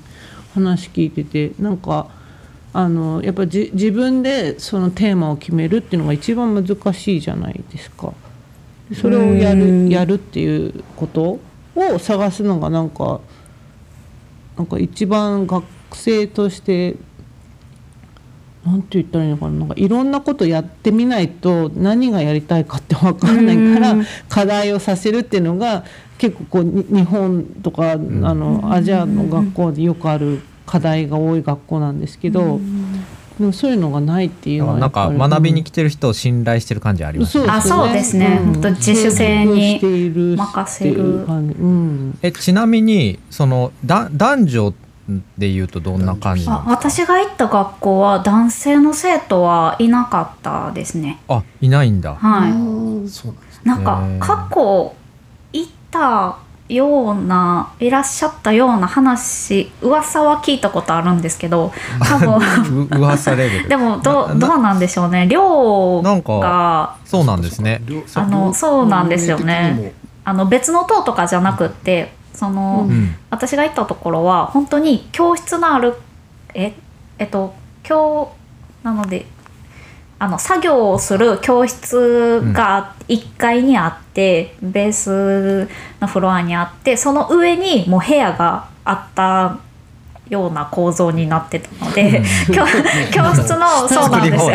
[0.54, 2.08] 話聞いててなんか
[2.72, 8.12] あのやっぱじ自分でそのテーマを決めるっていうのが一番難しいじゃないですか。
[8.94, 11.38] それをやるやるっていうこと
[11.78, 13.20] を探すのがなんか
[14.56, 16.96] なんか一番学生として
[18.64, 23.96] なんて言ったらいいのかななんかいろんなことやってみないと何がやりたいかって分かんないから
[24.28, 25.84] 課題をさせるっていうのが
[26.18, 32.60] 結構こうに日本とかあのアジアの学校でよくある課題が多い学校なんですけど
[33.38, 38.38] でもそういうのがないっていうのはなんか学びに来てる人を信頼してる感じありますね、あそうですね。
[38.40, 38.52] うん。
[38.54, 39.80] ほんと自主性に
[40.36, 41.26] 任せる。
[42.22, 44.74] えちなみにそのだ男女
[45.38, 51.20] で言うとどんな感じな私が行った学校は男性の生徒はいなかったですね。
[51.28, 52.16] あいないんだ。
[52.16, 52.50] はい。
[52.50, 53.08] うん。
[53.08, 53.60] そうなんですね。
[53.64, 54.94] なんか過去
[55.52, 62.86] 行ったようないらっしゃったような話噂は聞いたことあるんですけど多分。
[62.86, 65.26] う 噂レベルでもどどうなんでしょうね。
[65.26, 67.82] 量なんかがそうなんですね。
[67.86, 69.94] 両あのそうなんですよね。
[70.24, 73.14] あの別の塔とかじゃなくってその、うんうん。
[73.30, 75.94] 私が行ったところは本当に教室のある
[76.54, 76.74] え
[77.18, 78.30] えっと教
[78.82, 79.26] なので
[80.20, 85.68] あの作業をする教室が1階にあって、ベース
[86.00, 89.58] のフロアにあってその上にもう部屋があった
[90.28, 92.64] ような構造になってたので教
[93.12, 94.54] 教室のそうなんですよ。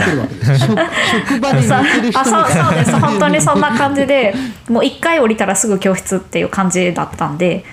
[2.13, 2.91] あそうそうです。
[2.99, 4.36] 本当にそんな感じで
[4.69, 7.63] もう1回降りたらすぐ教室っていう感じだったんで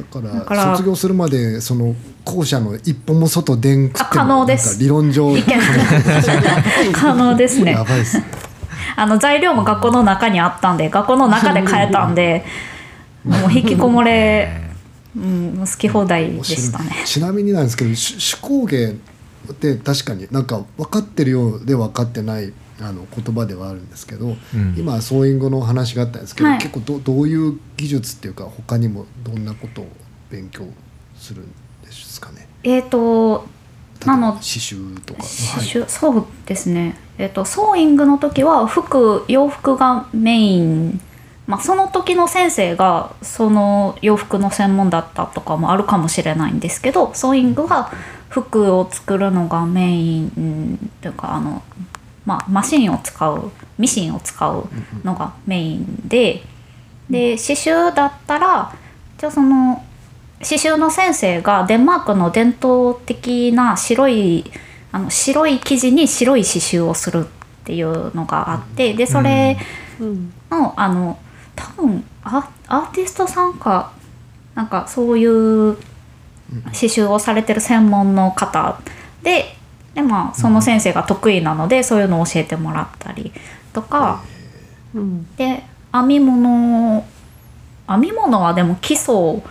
[0.00, 4.78] だから卒業するまでその校舎の一歩も外出んくって可能です。
[4.78, 5.34] 理論上。
[6.92, 7.72] 可能ですね。
[7.72, 8.18] やばいです。
[8.18, 8.24] ね
[8.96, 12.44] あの材料も学校の中にあったんで学校の中で買えたんで
[13.24, 14.50] もう引きこもれ、
[15.16, 17.02] うん、好き放題でしたね。
[17.04, 18.92] ちなみになんですけど手手工芸
[19.50, 24.74] って確かになんか分かってるようで分かってないあの言葉ではあるんですけど、うん。
[24.76, 26.58] 今ソーイングの話があったんですけど、はい。
[26.58, 29.86] 結構どどういう技術っていうか他にもどんなことを
[30.30, 30.64] 勉強
[31.16, 31.46] するん
[31.84, 32.48] ですかね？
[32.62, 33.46] えっ、と
[34.06, 35.20] なの刺繍とか。
[35.20, 35.86] 刺繍？
[35.88, 41.00] そうですね、えっとソーイングの時は服洋服がメイン、
[41.46, 47.92] まあ、その時の先生がその洋服の専門だったとかもあるかもしれないんですけどソーイングは
[48.28, 51.62] 服を作るのがメインというかあの、
[52.30, 54.68] まあ、マシンを使うミシンを使う
[55.02, 56.44] のがメインで
[57.10, 58.72] で刺繍だったら
[59.18, 59.84] じゃあその
[60.38, 64.44] 刺繍の先生がデンマークの伝統的な白い
[64.92, 67.28] あの白い生地に白い刺繍をするっ
[67.64, 69.58] ていうのがあってでそれ
[69.98, 70.32] うん。
[70.50, 71.18] のあの
[71.56, 73.92] 多分アアーティストさんか
[74.54, 78.80] なんかそういう刺繍をされてる専門の方
[79.22, 79.56] で
[79.94, 83.32] で、まあ、その先生が得意なのでそういうのを教えてもらったり
[83.72, 84.22] とか。
[84.94, 85.36] うん。
[85.36, 87.04] で編み物
[87.88, 89.42] 編み物はでも基礎を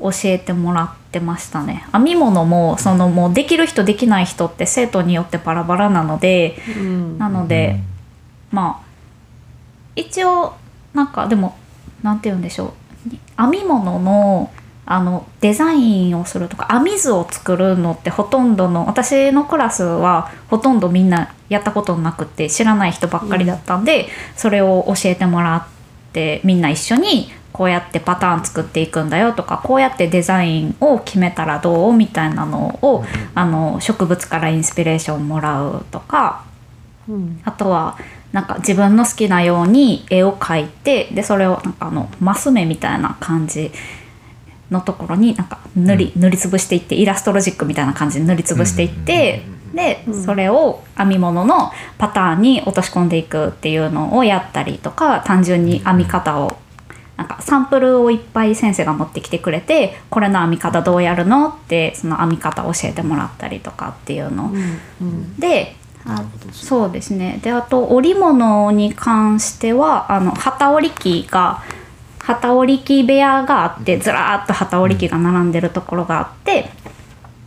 [0.00, 1.86] 教えてもらってましたね。
[1.92, 7.18] 編み物もそのもうできる人できない人って生徒によってバラバラなのでうん。
[7.18, 7.80] なので、
[8.50, 8.86] まあ
[9.94, 10.54] 一応
[10.92, 11.56] なんかでも
[12.02, 12.74] なんて言うんでしょ
[13.08, 13.10] う。
[13.38, 14.50] 編み物の
[14.86, 36.44] あのデザインをするとか編み図を作るのってほとんどの私のクラスはほとんどみんなやったことなくて知らない人ばっかりだったんで、それを教えてもらってみんな一緒にこうやってパターン作っていくんだよとかこうやってデザインを決めたらどうみたいなのをあの植物からインスピレーションもらうとか
[37.08, 37.40] うん。
[37.44, 37.98] あとは
[38.32, 43.72] なんか自分の好きなように絵を描いてでそれをなんかあのマス目みたいな感じ
[44.70, 49.42] のところになんか塗り,、塗りつぶしていってイラストロジックみたいな感じで塗りつぶしていって、
[49.74, 56.56] でそれを編み物のパターンに落とし込んでいくっていうのをやったりとか単純に編み方を
[57.16, 64.46] なんかサンプルをいっぱい先生が持ってきてくれてこれの編み方どうやるのってその編み方を教えてもらったりとかっていうの。
[64.46, 64.48] を
[65.00, 65.36] うん。
[65.38, 67.40] であそうですね。
[67.42, 71.62] であと織物に関してはあの機織り機が
[72.26, 76.70] 機織り機部屋があってずらーっと機織り機が並んでるところがあって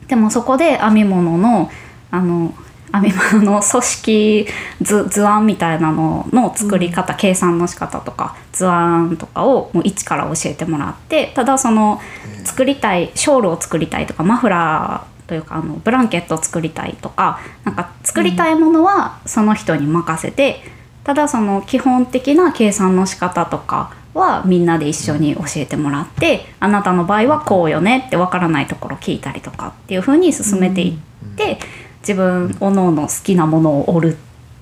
[0.07, 1.69] でもそこで編み物の
[2.11, 2.53] あの
[2.91, 4.47] 編み物の組織
[4.81, 12.01] 図図案みたいなのの作り方、計算の仕方とか図案とかをもう一から教えてもらってただその
[12.45, 20.61] 作りたいショールを作りたいとかマフラーというかあのブランケットを作りたいとかなんか作りたいものはその人に任せて、
[21.03, 31.59] ただその基本的な計算の仕方とかはみんなで一緒に教えてもらって、あなたの場合はこうよねってわからないところ聞いたりとかっていう風に進めていって、
[32.01, 34.17] 自分おのおの好きなものを織るっ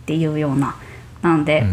[0.06, 0.76] ていうような
[1.22, 1.63] なんで、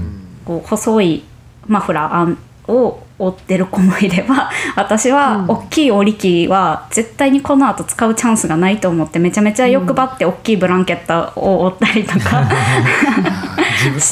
[0.45, 1.25] こう細い
[1.67, 2.37] マフラー
[2.73, 12.51] を織ってる子もいれば 私は大きい織り機は絶対にこの後使うチャンスがないと思ってめちゃめちゃ欲張って大きいブランケットを織ったりとか、自
[13.54, 13.54] 分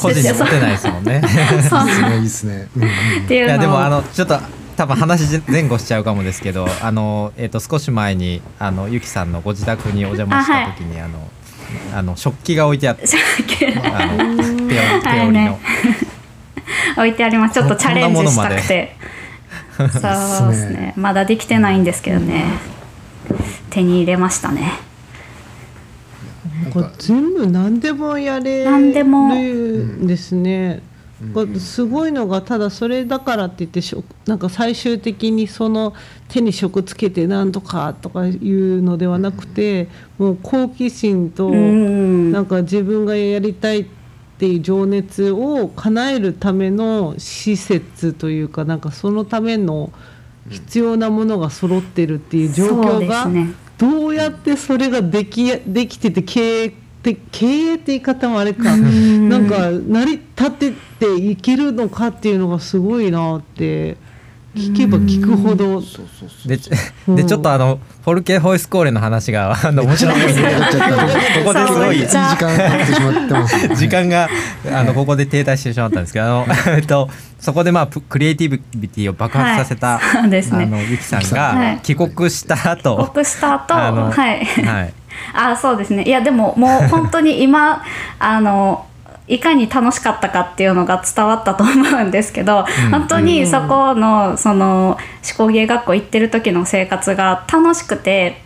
[0.01, 1.21] 個人で持てないですもんね。
[1.69, 1.89] そう。
[1.89, 2.67] すごいですね。
[3.29, 4.39] いやでもあのちょっと
[4.75, 11.29] 多分話前後しちゃうかもですけどあの、えー、と少し前にあのゆきさんのご自宅にお邪魔した時にあ、の
[11.93, 13.03] あの食器が置いてあって
[13.83, 15.59] あの手織り手織りの、
[16.97, 17.53] 置いてあります。
[17.53, 18.95] ちょっとチャレンジしたくて。
[19.77, 20.93] そうですね。
[20.95, 22.45] まだできてないんですけどね。
[23.69, 24.71] 手に入れましたね。
[26.97, 29.33] 全部何でもやれ何でも。
[29.33, 30.81] るんですね。
[31.59, 35.93] すごいのがただそれだからって言ってしょなんか最終的にその
[36.27, 43.85] 手に職つけてなんとかとかいうのではなくてもう好奇心とうんなんか自分がやりたいっ
[44.37, 49.91] ていう情熱を叶えるための施設というかなんかそのための
[50.49, 56.71] 必要なものが揃ってるっていう状そう況がですねどうやってそれができできてて経営っ
[57.03, 58.75] て経営って言い方もあれか。
[58.75, 59.29] ん。
[59.29, 63.97] なんか成り立てていけるのかっていうのがすごいなって
[64.55, 66.69] 聞けば聞くほどそうそうそうでち
[67.07, 70.15] でちょっとあのフォルケ・ホイスコーレの話があの面白い。
[70.15, 71.95] 盛り上がっちゃったんでここですごい。
[71.97, 73.75] 1時間経ってしまってますね。
[73.75, 74.29] 時間が
[74.71, 76.45] あのここで停滞してしまったんですけどあの、
[76.75, 80.43] えっと、そこでまあプクリエイティビティを爆発させた、 はいね。
[80.51, 81.75] あのゆきさんはい。
[81.75, 84.45] が帰国した後、帰国した後あのはい。
[84.45, 84.93] はい。
[85.33, 86.03] あそうですね。
[86.03, 87.81] いやでももう本当に今
[88.19, 88.85] あの
[89.27, 92.91] いかに楽しかったかっていうのが伝わったと思うんですけど、うん。
[92.91, 98.41] 本当にそこのその手工芸学校行ってる時の生活が楽しくて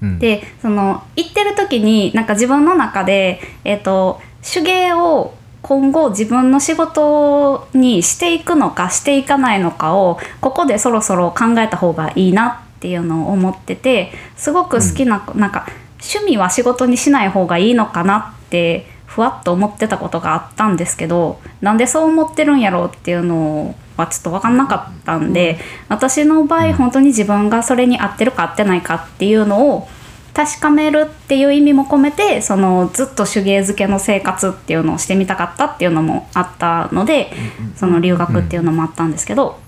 [0.00, 0.18] うん。
[0.18, 15.68] でその行ってる時になんか自分の中で、えっと手芸を今後自分の仕事にしていくのかしていかないのかをここでそろそろ考えた方がいいなっていうのを思っててすごく好きな,、なんか
[16.00, 25.58] 趣味は仕事にしない方がいいのかなってふわっと思ってたことがあったんですけどなんでそう思ってるんやろうっていうのはちょっと分かんなかったんで、
[25.90, 29.86] 私の場合本当に自分がそれに合ってるか合ってないかっていうのを
[30.32, 37.30] 確かめるっていう意味も込めてそのずっと手芸漬けの生活っていうのをしてみたかったっていうのもあったので
[37.76, 39.60] その留学っていうのもあったんですけど、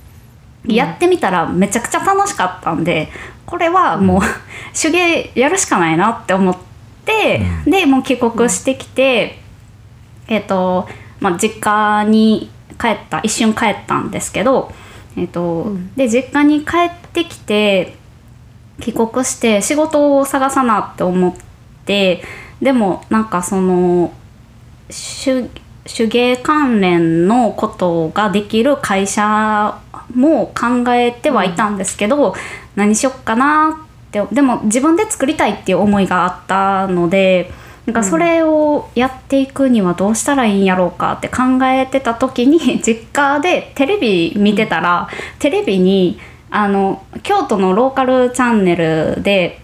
[0.67, 3.11] やってみたらめちゃくちゃ楽しかったんで
[3.45, 4.21] これはもう
[4.81, 6.74] 手芸やるしかないなって思って、
[7.05, 9.39] でもう帰国してきて、
[10.29, 10.89] えっ、と、
[11.21, 12.51] まあ、実家に
[12.81, 14.73] 帰った一瞬帰ったんですけど、
[15.17, 17.97] えっとで実家に帰ってきて
[18.81, 21.35] 帰国して仕事を探さなって思っ
[21.85, 22.23] て
[22.61, 24.13] でもなんかその
[24.89, 25.49] 手
[25.85, 29.79] 手芸関連のことができる会社
[30.15, 32.35] も考えてはいたんですけど、
[32.75, 33.84] 何しよっかな
[34.23, 37.51] ってでも自分で作りたいっていう思いがあったので
[37.87, 45.09] なんかそれをやっていくにはどうしたらいいんやろうかって考えてた時に 実家でテレビ見てたら、
[45.39, 46.19] テレビに
[46.51, 49.61] あの京都のローカルチャンネルで、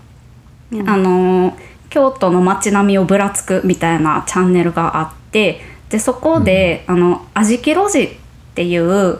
[0.86, 1.56] あの
[1.88, 8.10] 京都の街並みをぶらつくみたいなチャンネルがあってでそこで、あの「あじき路地」っ
[8.54, 9.18] ていう、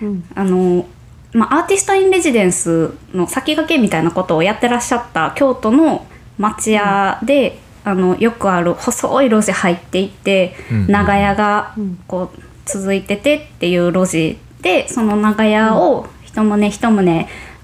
[0.00, 0.24] うん。
[0.34, 0.86] あの
[1.32, 6.06] まあ、アーティスト・イン・レジデンスの先駆けみたいなことをやってらっしゃった京都の
[6.38, 10.86] 町屋で、あのよくある細い路地入っていって、うん。
[10.88, 11.98] 長屋がうん。
[12.06, 16.88] こう続いててっていう路地でその長屋を一棟一棟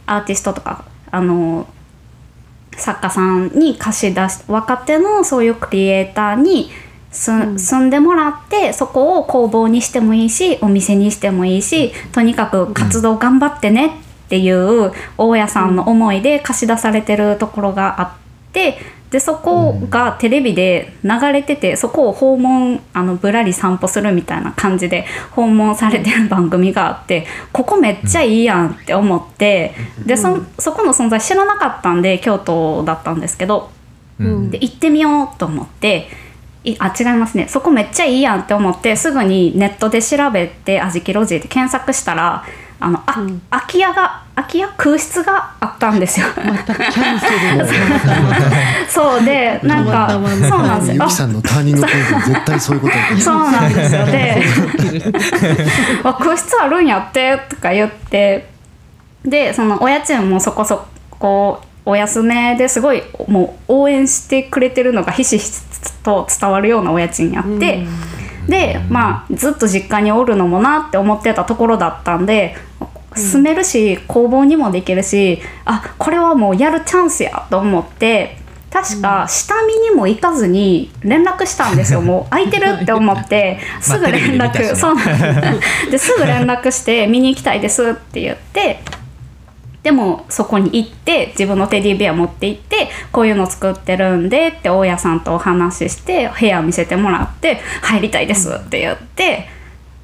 [0.07, 1.67] アーティストとかあの
[2.77, 6.71] 作家さんに貸し出し若手のそういうクリエイターに
[7.11, 7.59] す、うん。
[7.59, 13.91] 住んでもらってそこを工房にしてもいいしお店にしてもいいしとにかく活動頑張ってねっ
[14.29, 18.79] ていう大家さんの思いで貸し出されてるところがあって
[19.11, 29.73] でそこがテレビで流れててそこを訪問あのぶらり散歩するみたいな感じで訪問されてる番組があってここめっちゃいいやんって思って
[30.05, 33.71] でそそこの存在知らなかったんで京都だったんですけど
[34.21, 34.51] うん。
[34.51, 36.09] で行ってみようと思って
[36.65, 37.47] いあ違いますね。
[37.49, 42.45] そこめっちゃいいやんって思ってすぐにネットで調べて「あじき路地」で検索したら
[42.81, 43.43] あのあ、うん。
[43.51, 44.69] 空き家が空き家？
[44.77, 46.27] 空室があったんですよ。
[46.37, 47.67] またキャンセルの
[48.89, 50.19] そうでなんかそ
[50.57, 51.05] うなんですよ。
[51.05, 54.07] ゆきさんのターニングポイント絶対そういうことそうなんですよ。
[54.07, 54.43] で
[56.05, 58.49] あ空室あるんやってとか言って
[59.25, 65.63] でそのお家賃もそこそこお安めですごいもう応援してくれてるのがひしひし
[66.03, 67.87] と伝わるようなお家賃やって、
[68.47, 72.57] でまあずっと実家におるのもなって思ってたところだったんで
[73.15, 78.37] 住めるし工房にもできるしあこれはもうやるチャンスやと思って
[78.71, 82.03] 確か下見にも行かずに連絡したんですよ。
[82.03, 84.75] もう 空いてるって思ってすぐ連絡、ね。
[84.75, 85.91] そうなんです。
[85.91, 88.83] ですぐ連絡して見に行きたいですって言って
[89.89, 99.49] でもそこに行って自分のテディベア持って行ってこういうの作ってるんでって大家さんとお話しして部屋見せてもらって入りたいですって言って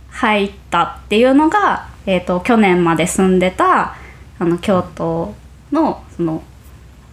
[0.09, 3.95] 入ったっていうのが、えー、と去年まで住んでた
[4.39, 5.35] あの京都
[5.71, 6.43] のその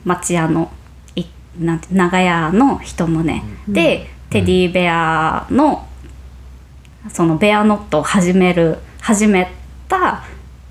[0.05, 0.71] 町屋の
[1.17, 1.25] い
[1.59, 3.21] なんて長屋の一棟
[3.67, 5.85] で、テディベアの
[7.09, 9.51] そのベアノットを始める始め
[9.89, 10.23] た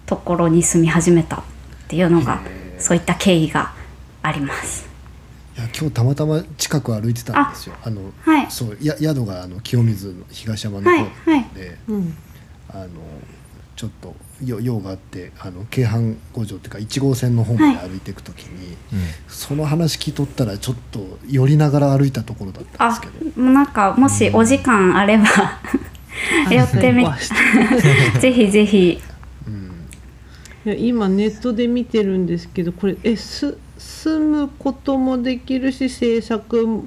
[0.07, 1.36] ところに住み始めた。
[1.36, 1.42] っ
[1.91, 2.41] ていうのが
[2.78, 3.72] そういった経緯が
[4.22, 4.88] あります。
[5.57, 7.74] いや今日たまたま近く歩いてたんですよ。
[7.82, 8.51] あの、はい。
[8.51, 11.47] そうや宿があの清水の東山の方で、はいはい。
[11.88, 12.16] うん。
[12.68, 12.88] あの
[13.74, 14.14] ちょっと
[14.45, 18.76] よ用があってあの京阪五条っていうか1号線の方まで歩いていくときに、
[19.26, 25.24] その話聞いとったらちょっと寄りながら歩いたところだったんですあけど、なんかもしお時間あれば
[26.53, 27.05] 寄ってみ
[28.20, 29.01] ぜひぜひ。
[29.03, 29.10] うん、
[30.67, 36.83] いや今ネットで見てるんですけどこれえす住むこともできるし制作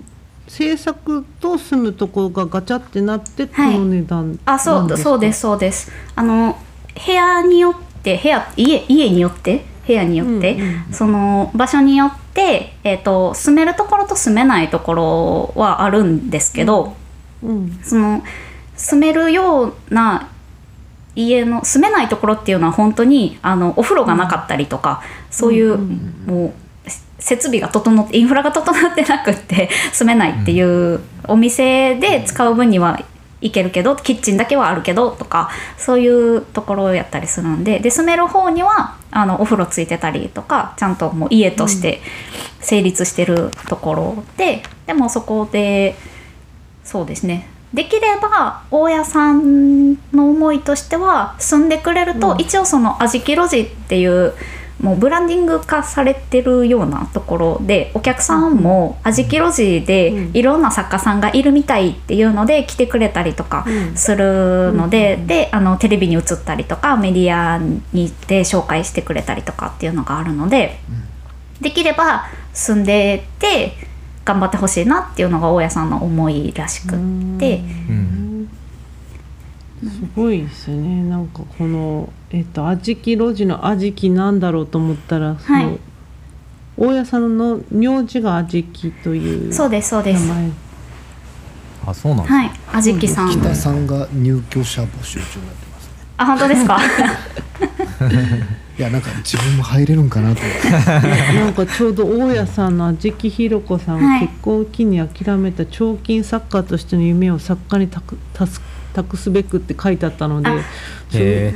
[0.47, 3.79] 制作と住むところがガチャってなってこはい。
[3.79, 5.91] の値段あそうそうですすそうです。
[6.15, 6.57] あの
[7.05, 9.65] 部屋によって部屋家家によって？
[9.87, 16.95] 部屋によって、うんうんその場所によって、えー、と住めるところと住めないところはあるんですけど、
[17.41, 17.79] うん。
[17.83, 18.21] その
[18.75, 20.29] 住めるような
[21.15, 26.53] 家の住めないところっていうのは本当にあのお風呂がなかったりとか、そういう、うんもう
[27.19, 32.99] 設備が整ってインフラが整ってなくって 住めないっていう、お店で使う分には
[33.39, 42.01] いけるけどキッチンだけはあるけどとかそういうところをやったりするんでで住める方にはあのお風呂ついてたりとかちゃんともう家として
[42.61, 45.95] 成立してるところで、でもそこで
[46.83, 52.41] そうですねできれば大家さんの思いとしては住んでくれると、うん。
[52.41, 54.33] 一応その味木路地っていう
[54.79, 60.37] もうブランディング化されてるようなところでお客さんも味木路地でうん。
[60.37, 65.27] いろんな作家さんがいるみたいっていうので来てくれたりとかうんするので、うん。
[65.27, 70.79] であのテレビに映ったりとかメディアにで紹介してくれたりとかっていうのがあるので、
[71.59, 73.73] できれば住んでて
[74.25, 76.99] 頑張ってほしいなっていうのが大家さんの思いらしくっ
[77.39, 77.61] て。
[77.89, 78.49] うん
[79.83, 85.79] すごいですねなんかこのえっと味木路地の味木なんだろうと思ったらその、はい
[86.75, 90.25] 大家さんの名字が味木というそうですそうです。
[90.27, 90.49] 名前
[91.85, 93.29] あそうなんですはい、あじきさん。
[93.29, 96.79] 北さんが入居者募集中になってますねあ、本当ですか？
[98.77, 100.41] いやなんか自分も入れるんかなと
[100.73, 104.27] なんかちょうど大家さんの安食ひろ子さんがはい。
[104.27, 108.61] 結婚を機に諦めた彫金作家としての夢を作家に託託す
[108.93, 110.49] 託すべくって書いてあったので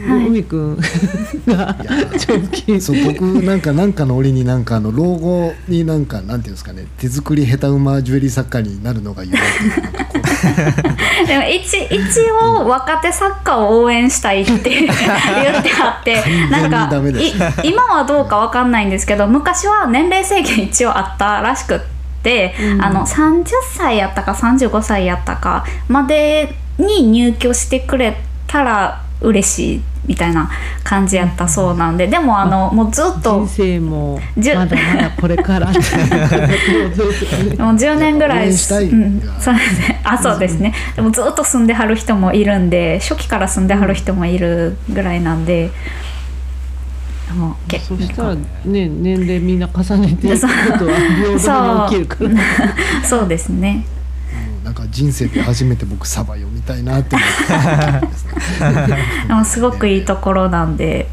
[0.06, 0.78] 海くん
[1.48, 1.76] が
[2.18, 10.28] 彫金そう僕なんかなんかの折になんかあの老後になんかなんていうんですかね手作り下手馬ジュエリー作家になるのが夢っていうなんかこう。
[11.28, 15.02] でも一一応若手作家を応援したいって言って
[15.82, 16.90] あって、 なんか
[17.64, 21.80] 今はどうかわかんないんですけど、昔は年齢制限一応あったらしくっ
[22.24, 22.82] て、うん。
[22.84, 28.18] あの30歳やったか35歳やったかまでに入居してくれ
[28.48, 30.50] たら嬉しいみたいな
[30.84, 35.68] 感じやったそうなんで、でもあのもうずっと人生もまだまだこれから。
[35.72, 35.78] もう
[37.76, 40.02] 10年ぐらいうんが、そうですね。
[40.04, 40.74] あそうですね。
[40.96, 45.72] でもずっと住んではる人もいるんで初期から住んではる人もいるぐらいなんで
[47.36, 50.48] もう結そしたらね年齢みんな重ねていくこ
[50.80, 50.96] とは
[51.38, 52.40] 平等に起きるか
[53.02, 53.04] ら。
[53.04, 53.86] そうですね
[54.68, 58.98] なんか人生で初めて僕サバ読みたいなって思ってですね。
[59.30, 61.08] でもすごくいいところなんで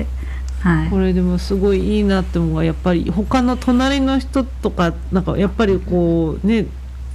[0.59, 0.89] はい。
[0.89, 6.67] これでもすごいいいなって思うのはやっぱり他の隣の人とかなんかやっぱりこうね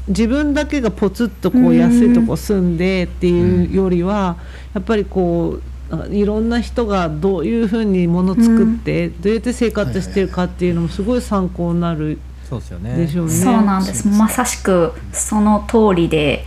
[0.07, 4.37] 自分だけがポツッとこううん安いとこ住んでっていうよりは
[4.73, 5.59] やっぱりこ
[5.91, 12.17] うあいろんな人がどういうふうにもの作ってどうやって生活してるかっていうのもすごい参考になる
[12.49, 12.97] そうですよね。
[12.97, 13.31] でしょうね。
[13.31, 14.07] そうなんです。
[14.07, 16.45] まさしくその通りで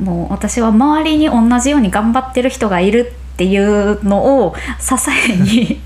[0.00, 4.94] もう私は周りに同じように頑張ってる人がいるっていうのを支
[5.30, 5.80] えに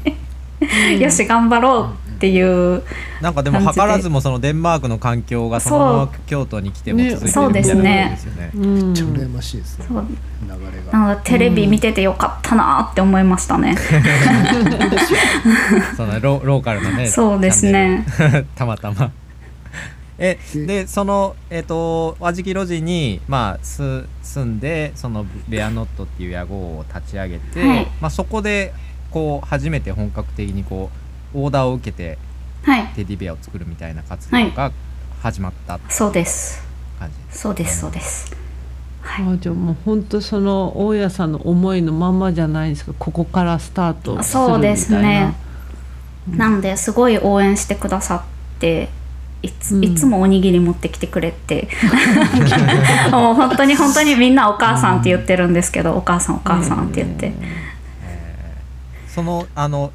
[1.00, 2.82] よし頑張ろうっていう
[3.20, 8.50] なんかでも図らずもそのデンマークの環境がそのまま京都に来てもね続いてそうでるみたいなですよね。
[8.54, 8.74] うん。
[8.74, 9.86] めっちゃ羨ましいですね。
[9.88, 10.02] そう。
[10.02, 10.08] 流
[10.48, 10.92] れが。
[10.92, 13.76] なのでテレビ見ててよかったなって思いましたね。
[15.96, 17.08] そのロローカルのね。
[17.08, 18.06] そうですね。
[18.56, 19.10] たまたま。
[20.18, 28.72] えででそのえっ、と和敷路地にまあす住んでそのベアノットっていう屋号を立ち上げて、はいまあそこで
[29.10, 30.90] こう初めて本格的にこ
[31.34, 32.18] うオーダーを受けて
[32.62, 34.72] はい、テディベアを作るみたいな活動が
[35.22, 36.66] 始まったそうです。
[36.98, 37.38] 感じです。
[37.38, 38.34] そうですそうです。
[39.02, 39.34] はい。
[39.34, 42.92] あじゃあもう本当その大家さんの思いのまんまじゃないですか？
[42.98, 45.34] ここからスタートするみたいなそうですね。
[46.28, 48.24] なんですごい応援してくださ
[48.56, 48.88] って
[49.42, 51.68] いついつもおにぎり持ってきてくれて。
[53.10, 57.32] もう本当に本当にみんなお母さんって言ってるんですけど、お母さんお母さんって言って、
[59.08, 59.92] そのあの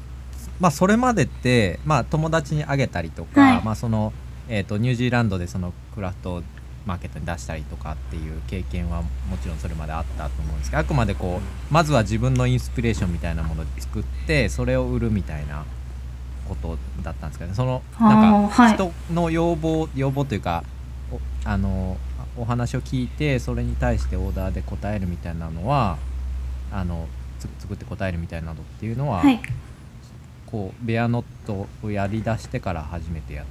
[0.60, 3.62] まあそれまでってまあ友達にあげたりとか、はい。
[3.64, 4.12] まあその
[4.48, 6.42] えっ、とニュージーランドでそのクラフト
[6.86, 9.08] マーケットに出したりとかっていう経験はも
[9.42, 15.64] ちろんそれまであったと思うんですけどあくまでこうまずは自分のインスピレーションみたいなもので作ってそれを売るみたいな
[16.48, 17.54] ことだったんですかね。
[17.54, 18.74] そのなんかはい。
[18.74, 20.64] 人の要望、要望というか
[21.10, 21.96] おあの
[22.36, 25.98] お話を聞いてそれに対してオーダーで答えるみたいなのは
[26.72, 27.06] あの
[27.38, 29.40] つ作って答えるみたいなのっていうのは、はい。
[30.46, 33.46] こうベアノットをやりだしてから初めてやっ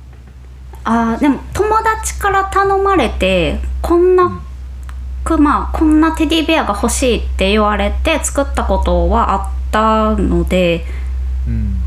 [0.84, 4.42] あーでも友達から頼まれてこんな
[5.24, 10.86] クマこんなテディベアが欲しいって言われて作ったことはあったので
[11.48, 11.78] うん。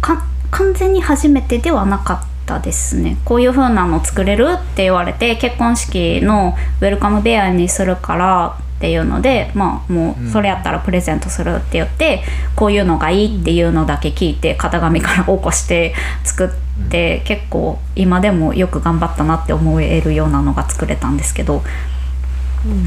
[0.00, 3.16] か完全に初めてではなかったですね。
[3.24, 10.26] こういう風なの作れるって言われて結婚式のウェルカムベアにするからっていうのでまあもうん。
[10.28, 12.22] うそれやったらプレゼントするって言って、
[12.54, 15.94] こういうのがいいっていうのだけ聞いて型紙から起こして
[16.24, 21.62] 作って、結構今でもよく頑張ったなって思えるようなのが作れたんですけど、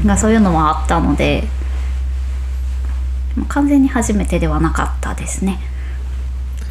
[0.04, 1.44] がそういうのはあったので
[3.34, 5.58] まあ完全に初めてではなかったですね。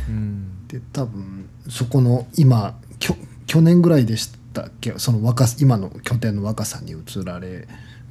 [0.08, 3.16] うんで多分そこの今きょ
[3.48, 4.94] 去年ぐらいでしたっけ？
[4.98, 7.66] その若さ今の拠点の若さに移られ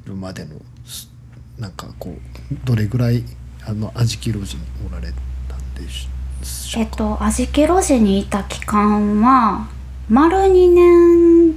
[0.07, 0.57] るまでの
[0.87, 1.11] す
[1.59, 3.23] なんかこうどれぐらい
[3.67, 5.13] あの安食路地におられ
[5.47, 9.69] たんでしょうか、えっと味気路地にいた期間は
[10.09, 11.55] 丸2年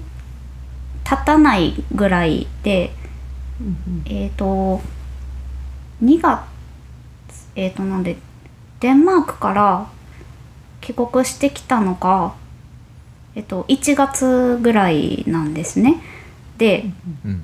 [1.06, 2.92] 経たないぐらいで
[4.06, 4.82] えっと
[6.04, 6.42] 2月
[7.56, 8.18] えっとなんで
[8.82, 9.90] デンマークから
[10.82, 12.34] 帰国してきたのが
[13.36, 16.02] えっと1月ぐらいなんですね。
[16.58, 16.86] で
[17.26, 17.44] うん。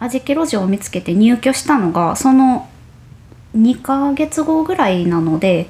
[0.00, 2.68] 味気路地を見つけて入居したのがその
[3.56, 5.68] 2ヶ月後ぐらいなので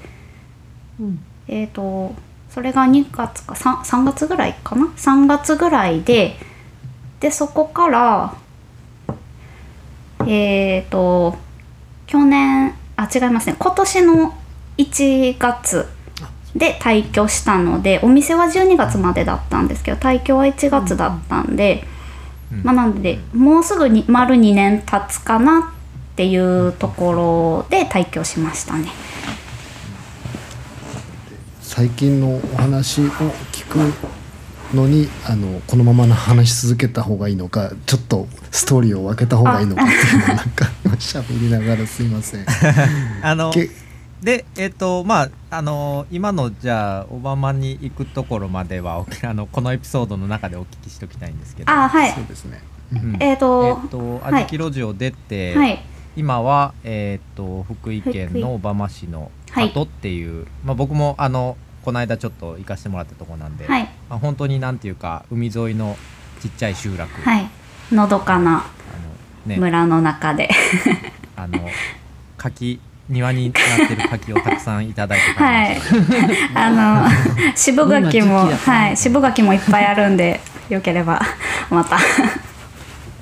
[0.98, 1.24] うん。
[1.48, 2.14] えー、と
[2.48, 6.36] それが2月か 3, 3月ぐらいかな？3月ぐらいで
[7.20, 8.34] でそこから
[10.26, 11.36] えっ、と
[12.06, 13.56] 去年あ違いますね。
[13.58, 14.34] 今年の
[14.78, 15.88] 1月
[16.56, 21.84] で退去したのでお店は12月までだったんですけど退去は1月だったんで、
[22.52, 25.72] うんまあ、なのでもうすぐに丸2年経つかな
[26.12, 28.88] っていうところで退去しましたね。
[31.62, 33.04] 最近のお話を
[33.50, 33.78] 聞く
[34.76, 42.46] のにあのこのままの話し続けた方がいいのかちょっとストーリーを分けた方がいいのかっていうのをなんか 喋りながらすいません。
[43.22, 43.70] あのけ
[44.22, 51.70] でえっ、とまああの今のじゃあオバマに行くところまではおあのこのエピソードの中でお聞きしておきたいんですけど。
[51.72, 52.12] あはい。
[52.12, 52.62] そうですね。
[52.92, 53.16] うん。
[53.20, 54.34] えーとえっ、とはい。
[54.34, 55.84] あじき路地を出て、はい。
[56.14, 59.68] 今は、えー、と福井県の小浜市のはい。
[59.68, 63.82] 鳩っていう、まあ、僕もあのこの間ちょっと行かせてもらったところなんで、はい。
[64.08, 65.96] まあ、本当になんていうか海沿いの
[66.40, 67.50] ちっちゃい集落、はい。
[67.92, 68.62] のどかなあ
[69.46, 69.56] のね。
[69.56, 70.48] 村の中で、
[71.34, 71.68] あの
[72.36, 72.80] 柿
[73.12, 75.80] 庭になってる柿をたくさんいただいてはい。
[76.54, 77.08] あの
[77.54, 78.96] 渋柿もはい。
[78.96, 81.20] 渋柿もいっぱいあるんでよければ
[81.70, 81.98] また。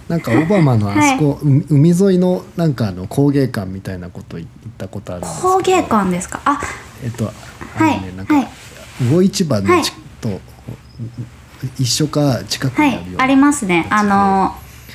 [0.09, 5.49] なんかオバマのあそこ、海海沿いのなんかあの工芸館みたいなこと言ったことあるんですけど。
[5.55, 6.41] 工芸館ですか？
[6.45, 6.61] あ
[7.05, 7.33] えっと
[7.77, 8.49] あのね、はいなんか、はい。
[9.09, 9.83] 魚市場のち、はい
[10.21, 10.41] と
[11.79, 13.25] 一緒か近くはにあるような、い。
[13.25, 13.87] ありますね。
[13.91, 14.55] あの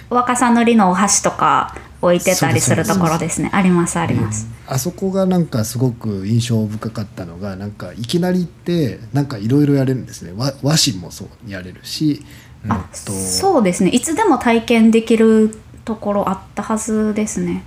[0.10, 1.76] 若さ塗りのお箸とか
[2.06, 3.50] 置いてたりするところですね。
[3.54, 10.34] ありますあります、あそこがなんかすごく印象深かったのがなんかいきなり行ってなんかいろいろやれるんですね。
[10.36, 12.24] 和和紙もそうやれるし、
[12.68, 13.90] あえっとそうですね。
[13.90, 17.64] いつでも体験できるところあったはずですね。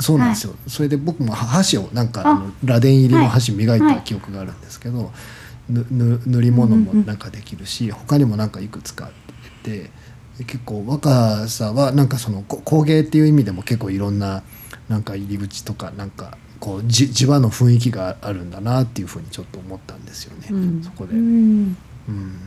[0.00, 3.94] そうなんですよ、それで僕も箸をなんかああの螺鈿入りの箸磨いはい。
[3.96, 5.12] た記憶があるんですけど、
[5.68, 9.12] ぬぬ塗り物もなんかできるし、他にもなんかいくつかあっ
[9.62, 9.90] て
[10.38, 14.42] 結構若さはなんかそのこ工芸っていう意味でも結構いろんな
[14.88, 20.82] なんか入り口とかなんかこうじ地場の雰囲気があるんだなっていうふうにちょっと思ったんですよね、うん。
[20.82, 21.66] そこで、ううん。
[21.68, 21.76] ん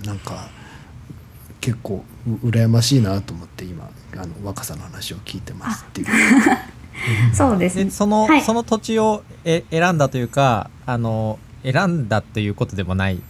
[0.03, 0.49] なんか
[1.61, 6.07] 結構う羨ましいなと思って今あの若さの話を聞いてますっていう。
[7.33, 7.85] そうですね。
[7.85, 8.41] でその、はい。
[8.41, 13.19] その土地をえ選んだというかあの選んだということでもない。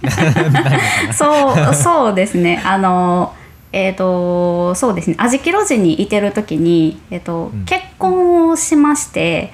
[1.12, 2.62] そうそうですね。
[2.64, 3.34] あの
[3.72, 5.16] えっ、とそうですね。
[5.18, 7.64] 味木路地にいてる時に、えーとうん。
[7.64, 9.52] 結婚をしまして、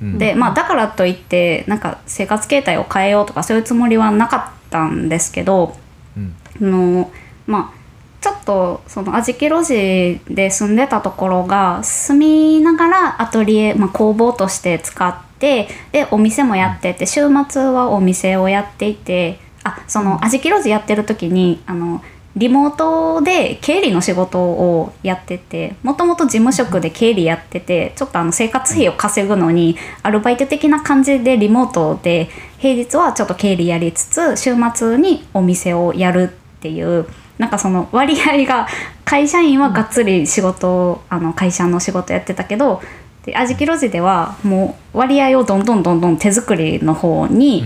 [0.00, 0.18] うん。
[0.18, 5.76] でまあだからといってなんか生活形態を変えようとかそういうつもりはなかったんですけど
[6.16, 6.34] うん。
[6.60, 7.10] の
[7.46, 7.76] まあ
[8.20, 22.02] ちょっとその味木路地で住んでたところが住みながらアトリエ、まあ、工房として使ってでお店もやってて週末はお店をやっていてあその味木路地やってる時にあの
[22.36, 32.28] リモートで経理の仕事をやっててもともと事務職で経理やっててちょっとあの生活費を稼ぐのにアルバイト的な感じでリモートで
[32.58, 37.06] 平日はちょっと経理やりつつ週末にお店をやるっていう
[37.38, 38.68] なんかその割合が
[39.06, 42.82] 会社員はがっつり仕事あの会社の仕事やってたけど
[43.24, 47.64] で味木路地ではもう割合をどんどんどんどん手作りの方に、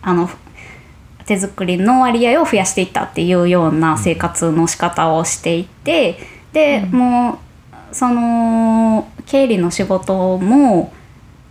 [0.00, 0.30] あの
[1.30, 6.18] 手作りの割合を増やしていったっていうような生活の仕方をしていて
[6.52, 7.38] で、も
[7.92, 10.92] うその経理の仕事も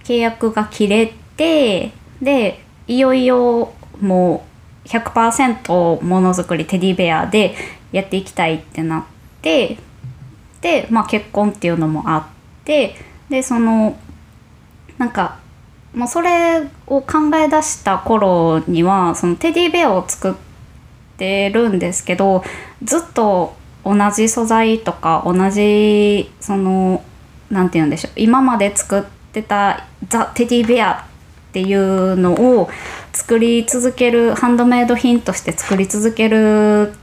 [0.03, 4.45] 契約が切れてでいよいよも
[4.86, 7.55] う100%ものづくりテディベアで
[7.93, 9.05] やっていきたいってなっ
[9.41, 9.77] て
[10.59, 12.95] で、まあ、結婚っていうのもあって
[13.30, 13.97] でその
[14.97, 15.38] なんか
[15.93, 20.33] もうそれを考え出した頃にはそのテディベアを作っ
[21.17, 22.43] てるんですけど
[22.83, 27.03] ずっと同じ素材とか同じその
[27.49, 31.07] なんて言うんでしょう今まで作ってたザ・テディベア
[31.49, 32.69] っていうのを
[33.11, 36.93] 作り続けるハンドメイド品として作り続ける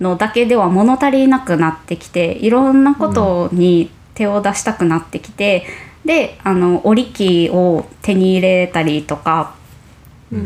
[0.00, 5.66] のだけでは物足りなくなってきていろんなことに手を出したくなってきて、
[6.04, 9.54] であの織り機を手に入れたりとか、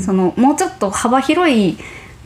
[0.00, 1.78] そのもうちょっと幅広い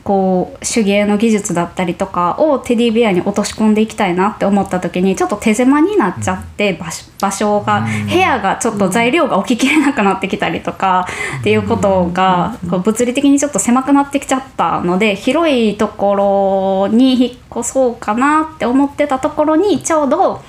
[0.03, 11.07] こう手芸の技術だったりとかをテディベアに落とし込んでいきたいなって思った時にちょっと手狭になっちゃって、場所場所が、部屋がちょっと材料が置ききれなくなってきたりとか、
[11.39, 20.41] っていうことがこう物理的にちょっと狭くなってきちゃったので広いところに引っ越そうかなって思ってたところにちょうど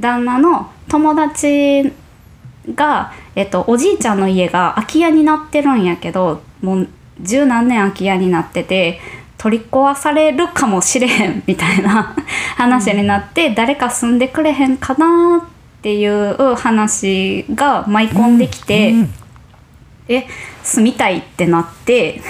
[0.00, 1.92] 旦那の友達
[2.74, 6.88] が、えっと、おじいちゃんの家が空き家になってるんやけどもう
[7.20, 9.00] 十何年空き家になってて
[9.38, 12.16] 取り壊されるかもしれへん みたいな
[12.56, 18.94] 話になって、誰か住んでくれへんかなっていう話が舞い込んできて、
[20.08, 20.26] え
[20.62, 22.22] 住みたいってなって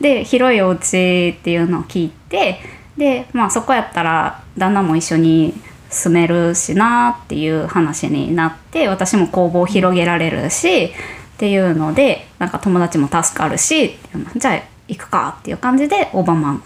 [0.00, 2.60] で広いお家っていうのを聞いて
[2.96, 5.54] で、まあ、そこやったら旦那も一緒に
[5.94, 10.90] 住めるしなっていう話になって私も工房を広げられるしっ
[11.38, 13.96] ていうのでなんか友達も助かるし
[14.36, 16.60] じゃあ行くかっていう感じでオバマも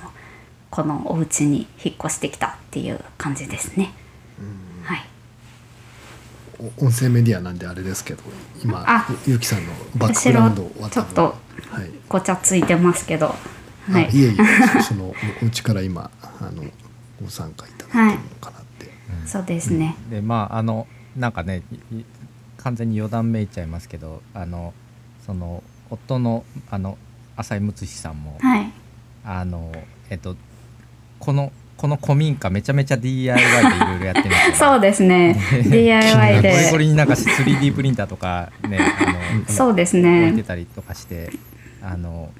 [0.70, 3.92] このお家に引っ越してきたっていう感じですね。
[4.84, 5.04] はい。
[6.58, 8.22] お音声メディアなんであれですけど
[8.62, 11.90] 今あゆゆきさんのバックグラウンドをちょっとはい。
[12.08, 13.36] ごちゃついてますけど、は
[13.92, 14.36] あい、いえい
[14.78, 16.64] えそのお家から今あの
[17.22, 18.67] ご参加いただいてるのかなって、
[19.28, 19.94] そうですね。
[20.10, 21.62] でまああのなんかね
[22.56, 24.72] 完全に余談めいちゃいますけどあの
[25.26, 26.96] その夫のあの
[27.36, 28.72] 浅井睦さんも、はい、
[29.24, 29.70] あの
[30.10, 30.34] えっと
[31.18, 35.36] このこの古民家めちゃめちゃ DIY でいろいろやってるんですよ そうですね。
[35.70, 41.30] DIY ゴリゴでリになんか 3D プリンターとかねあの そうです置いてねたりとかして
[41.82, 42.30] あの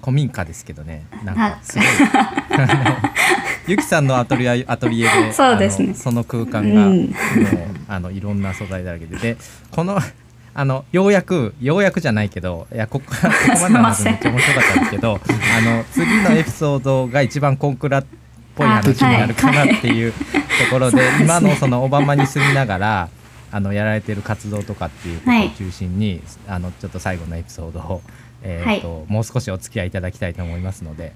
[0.00, 1.04] 古民家ですけどね。
[1.24, 1.86] なんかすごい
[3.66, 5.94] ゆきさんのアトリエアトリエで そうですね。
[5.94, 6.96] その空間が、うん。
[7.00, 7.14] もう
[7.88, 9.36] あのいろんな素材だらけでで
[9.70, 9.98] この
[10.52, 15.20] あのようやくようやくじゃないけどいやここからここまでの話めっちゃ面白かったんですけど
[15.58, 18.04] あの次のエピソードが一番コンクラっ
[18.54, 20.18] ぽい話になるかなっていうと
[20.70, 23.08] ころで、そうですね今のそのオバマに住みながら
[23.52, 28.02] あのやられてる活動とかっていうことを中心に、あのちょっと最後のエピソードを、
[28.42, 31.12] えーともう少しお付き合いいただきたいと思いますので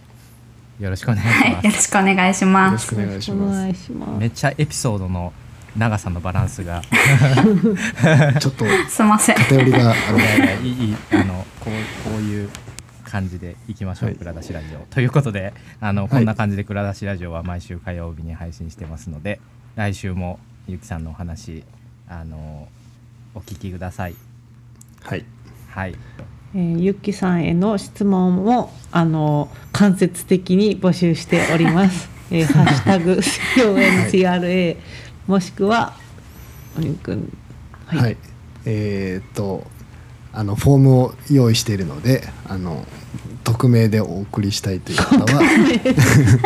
[0.81, 1.66] よろしくお願いしはい、ます。
[1.66, 2.87] よろしくお願いしよろます。
[2.87, 4.20] しくお願いしおます。
[4.20, 5.33] めっちゃエピソードの
[5.77, 6.83] 長さのバランスが。
[8.41, 9.37] ちょっとすいません。
[9.37, 12.51] 偏りがあるいやいあのこうこういう
[13.05, 14.18] 感じでいきましょう、はい。
[14.18, 14.79] 蔵出しラジオ。
[14.93, 16.09] ということであの、い。
[16.09, 19.41] こんな感じで蔵出しラジオは毎週火曜日に配信してますので
[19.77, 21.64] 来週もゆきさんのお話
[22.09, 22.68] あの
[23.35, 24.14] お聞きください。
[25.03, 25.25] はい。
[25.70, 25.95] はい
[26.55, 32.09] えーゆっきさんへの質問もあの間接的に募集しております。
[32.31, 33.21] えー、ハッシュタグ
[33.57, 34.77] CONCRA
[35.27, 35.95] もしくは
[36.79, 36.95] おりん。
[36.95, 37.37] くん
[37.87, 38.17] はい、
[38.65, 39.67] えーっと
[40.33, 42.85] あのフォームを用意しているのであの
[43.45, 45.43] 匿名でお送りしたいという方は。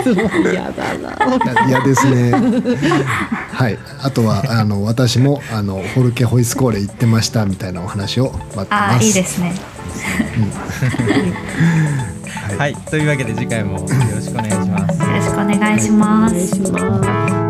[0.02, 1.64] 質問嫌だな。
[1.68, 2.32] いやですね。
[3.52, 3.78] はい。
[4.02, 8.70] あとはあの私もあのフォルケホイスコーレ行ってましたみたいなお話を待ってます。
[8.70, 9.54] あー、いいですね。
[12.48, 15.00] ははい、というわけで次回もよろしくお願いします。
[15.00, 16.34] よろしくお願いします。
[16.34, 17.47] お願いします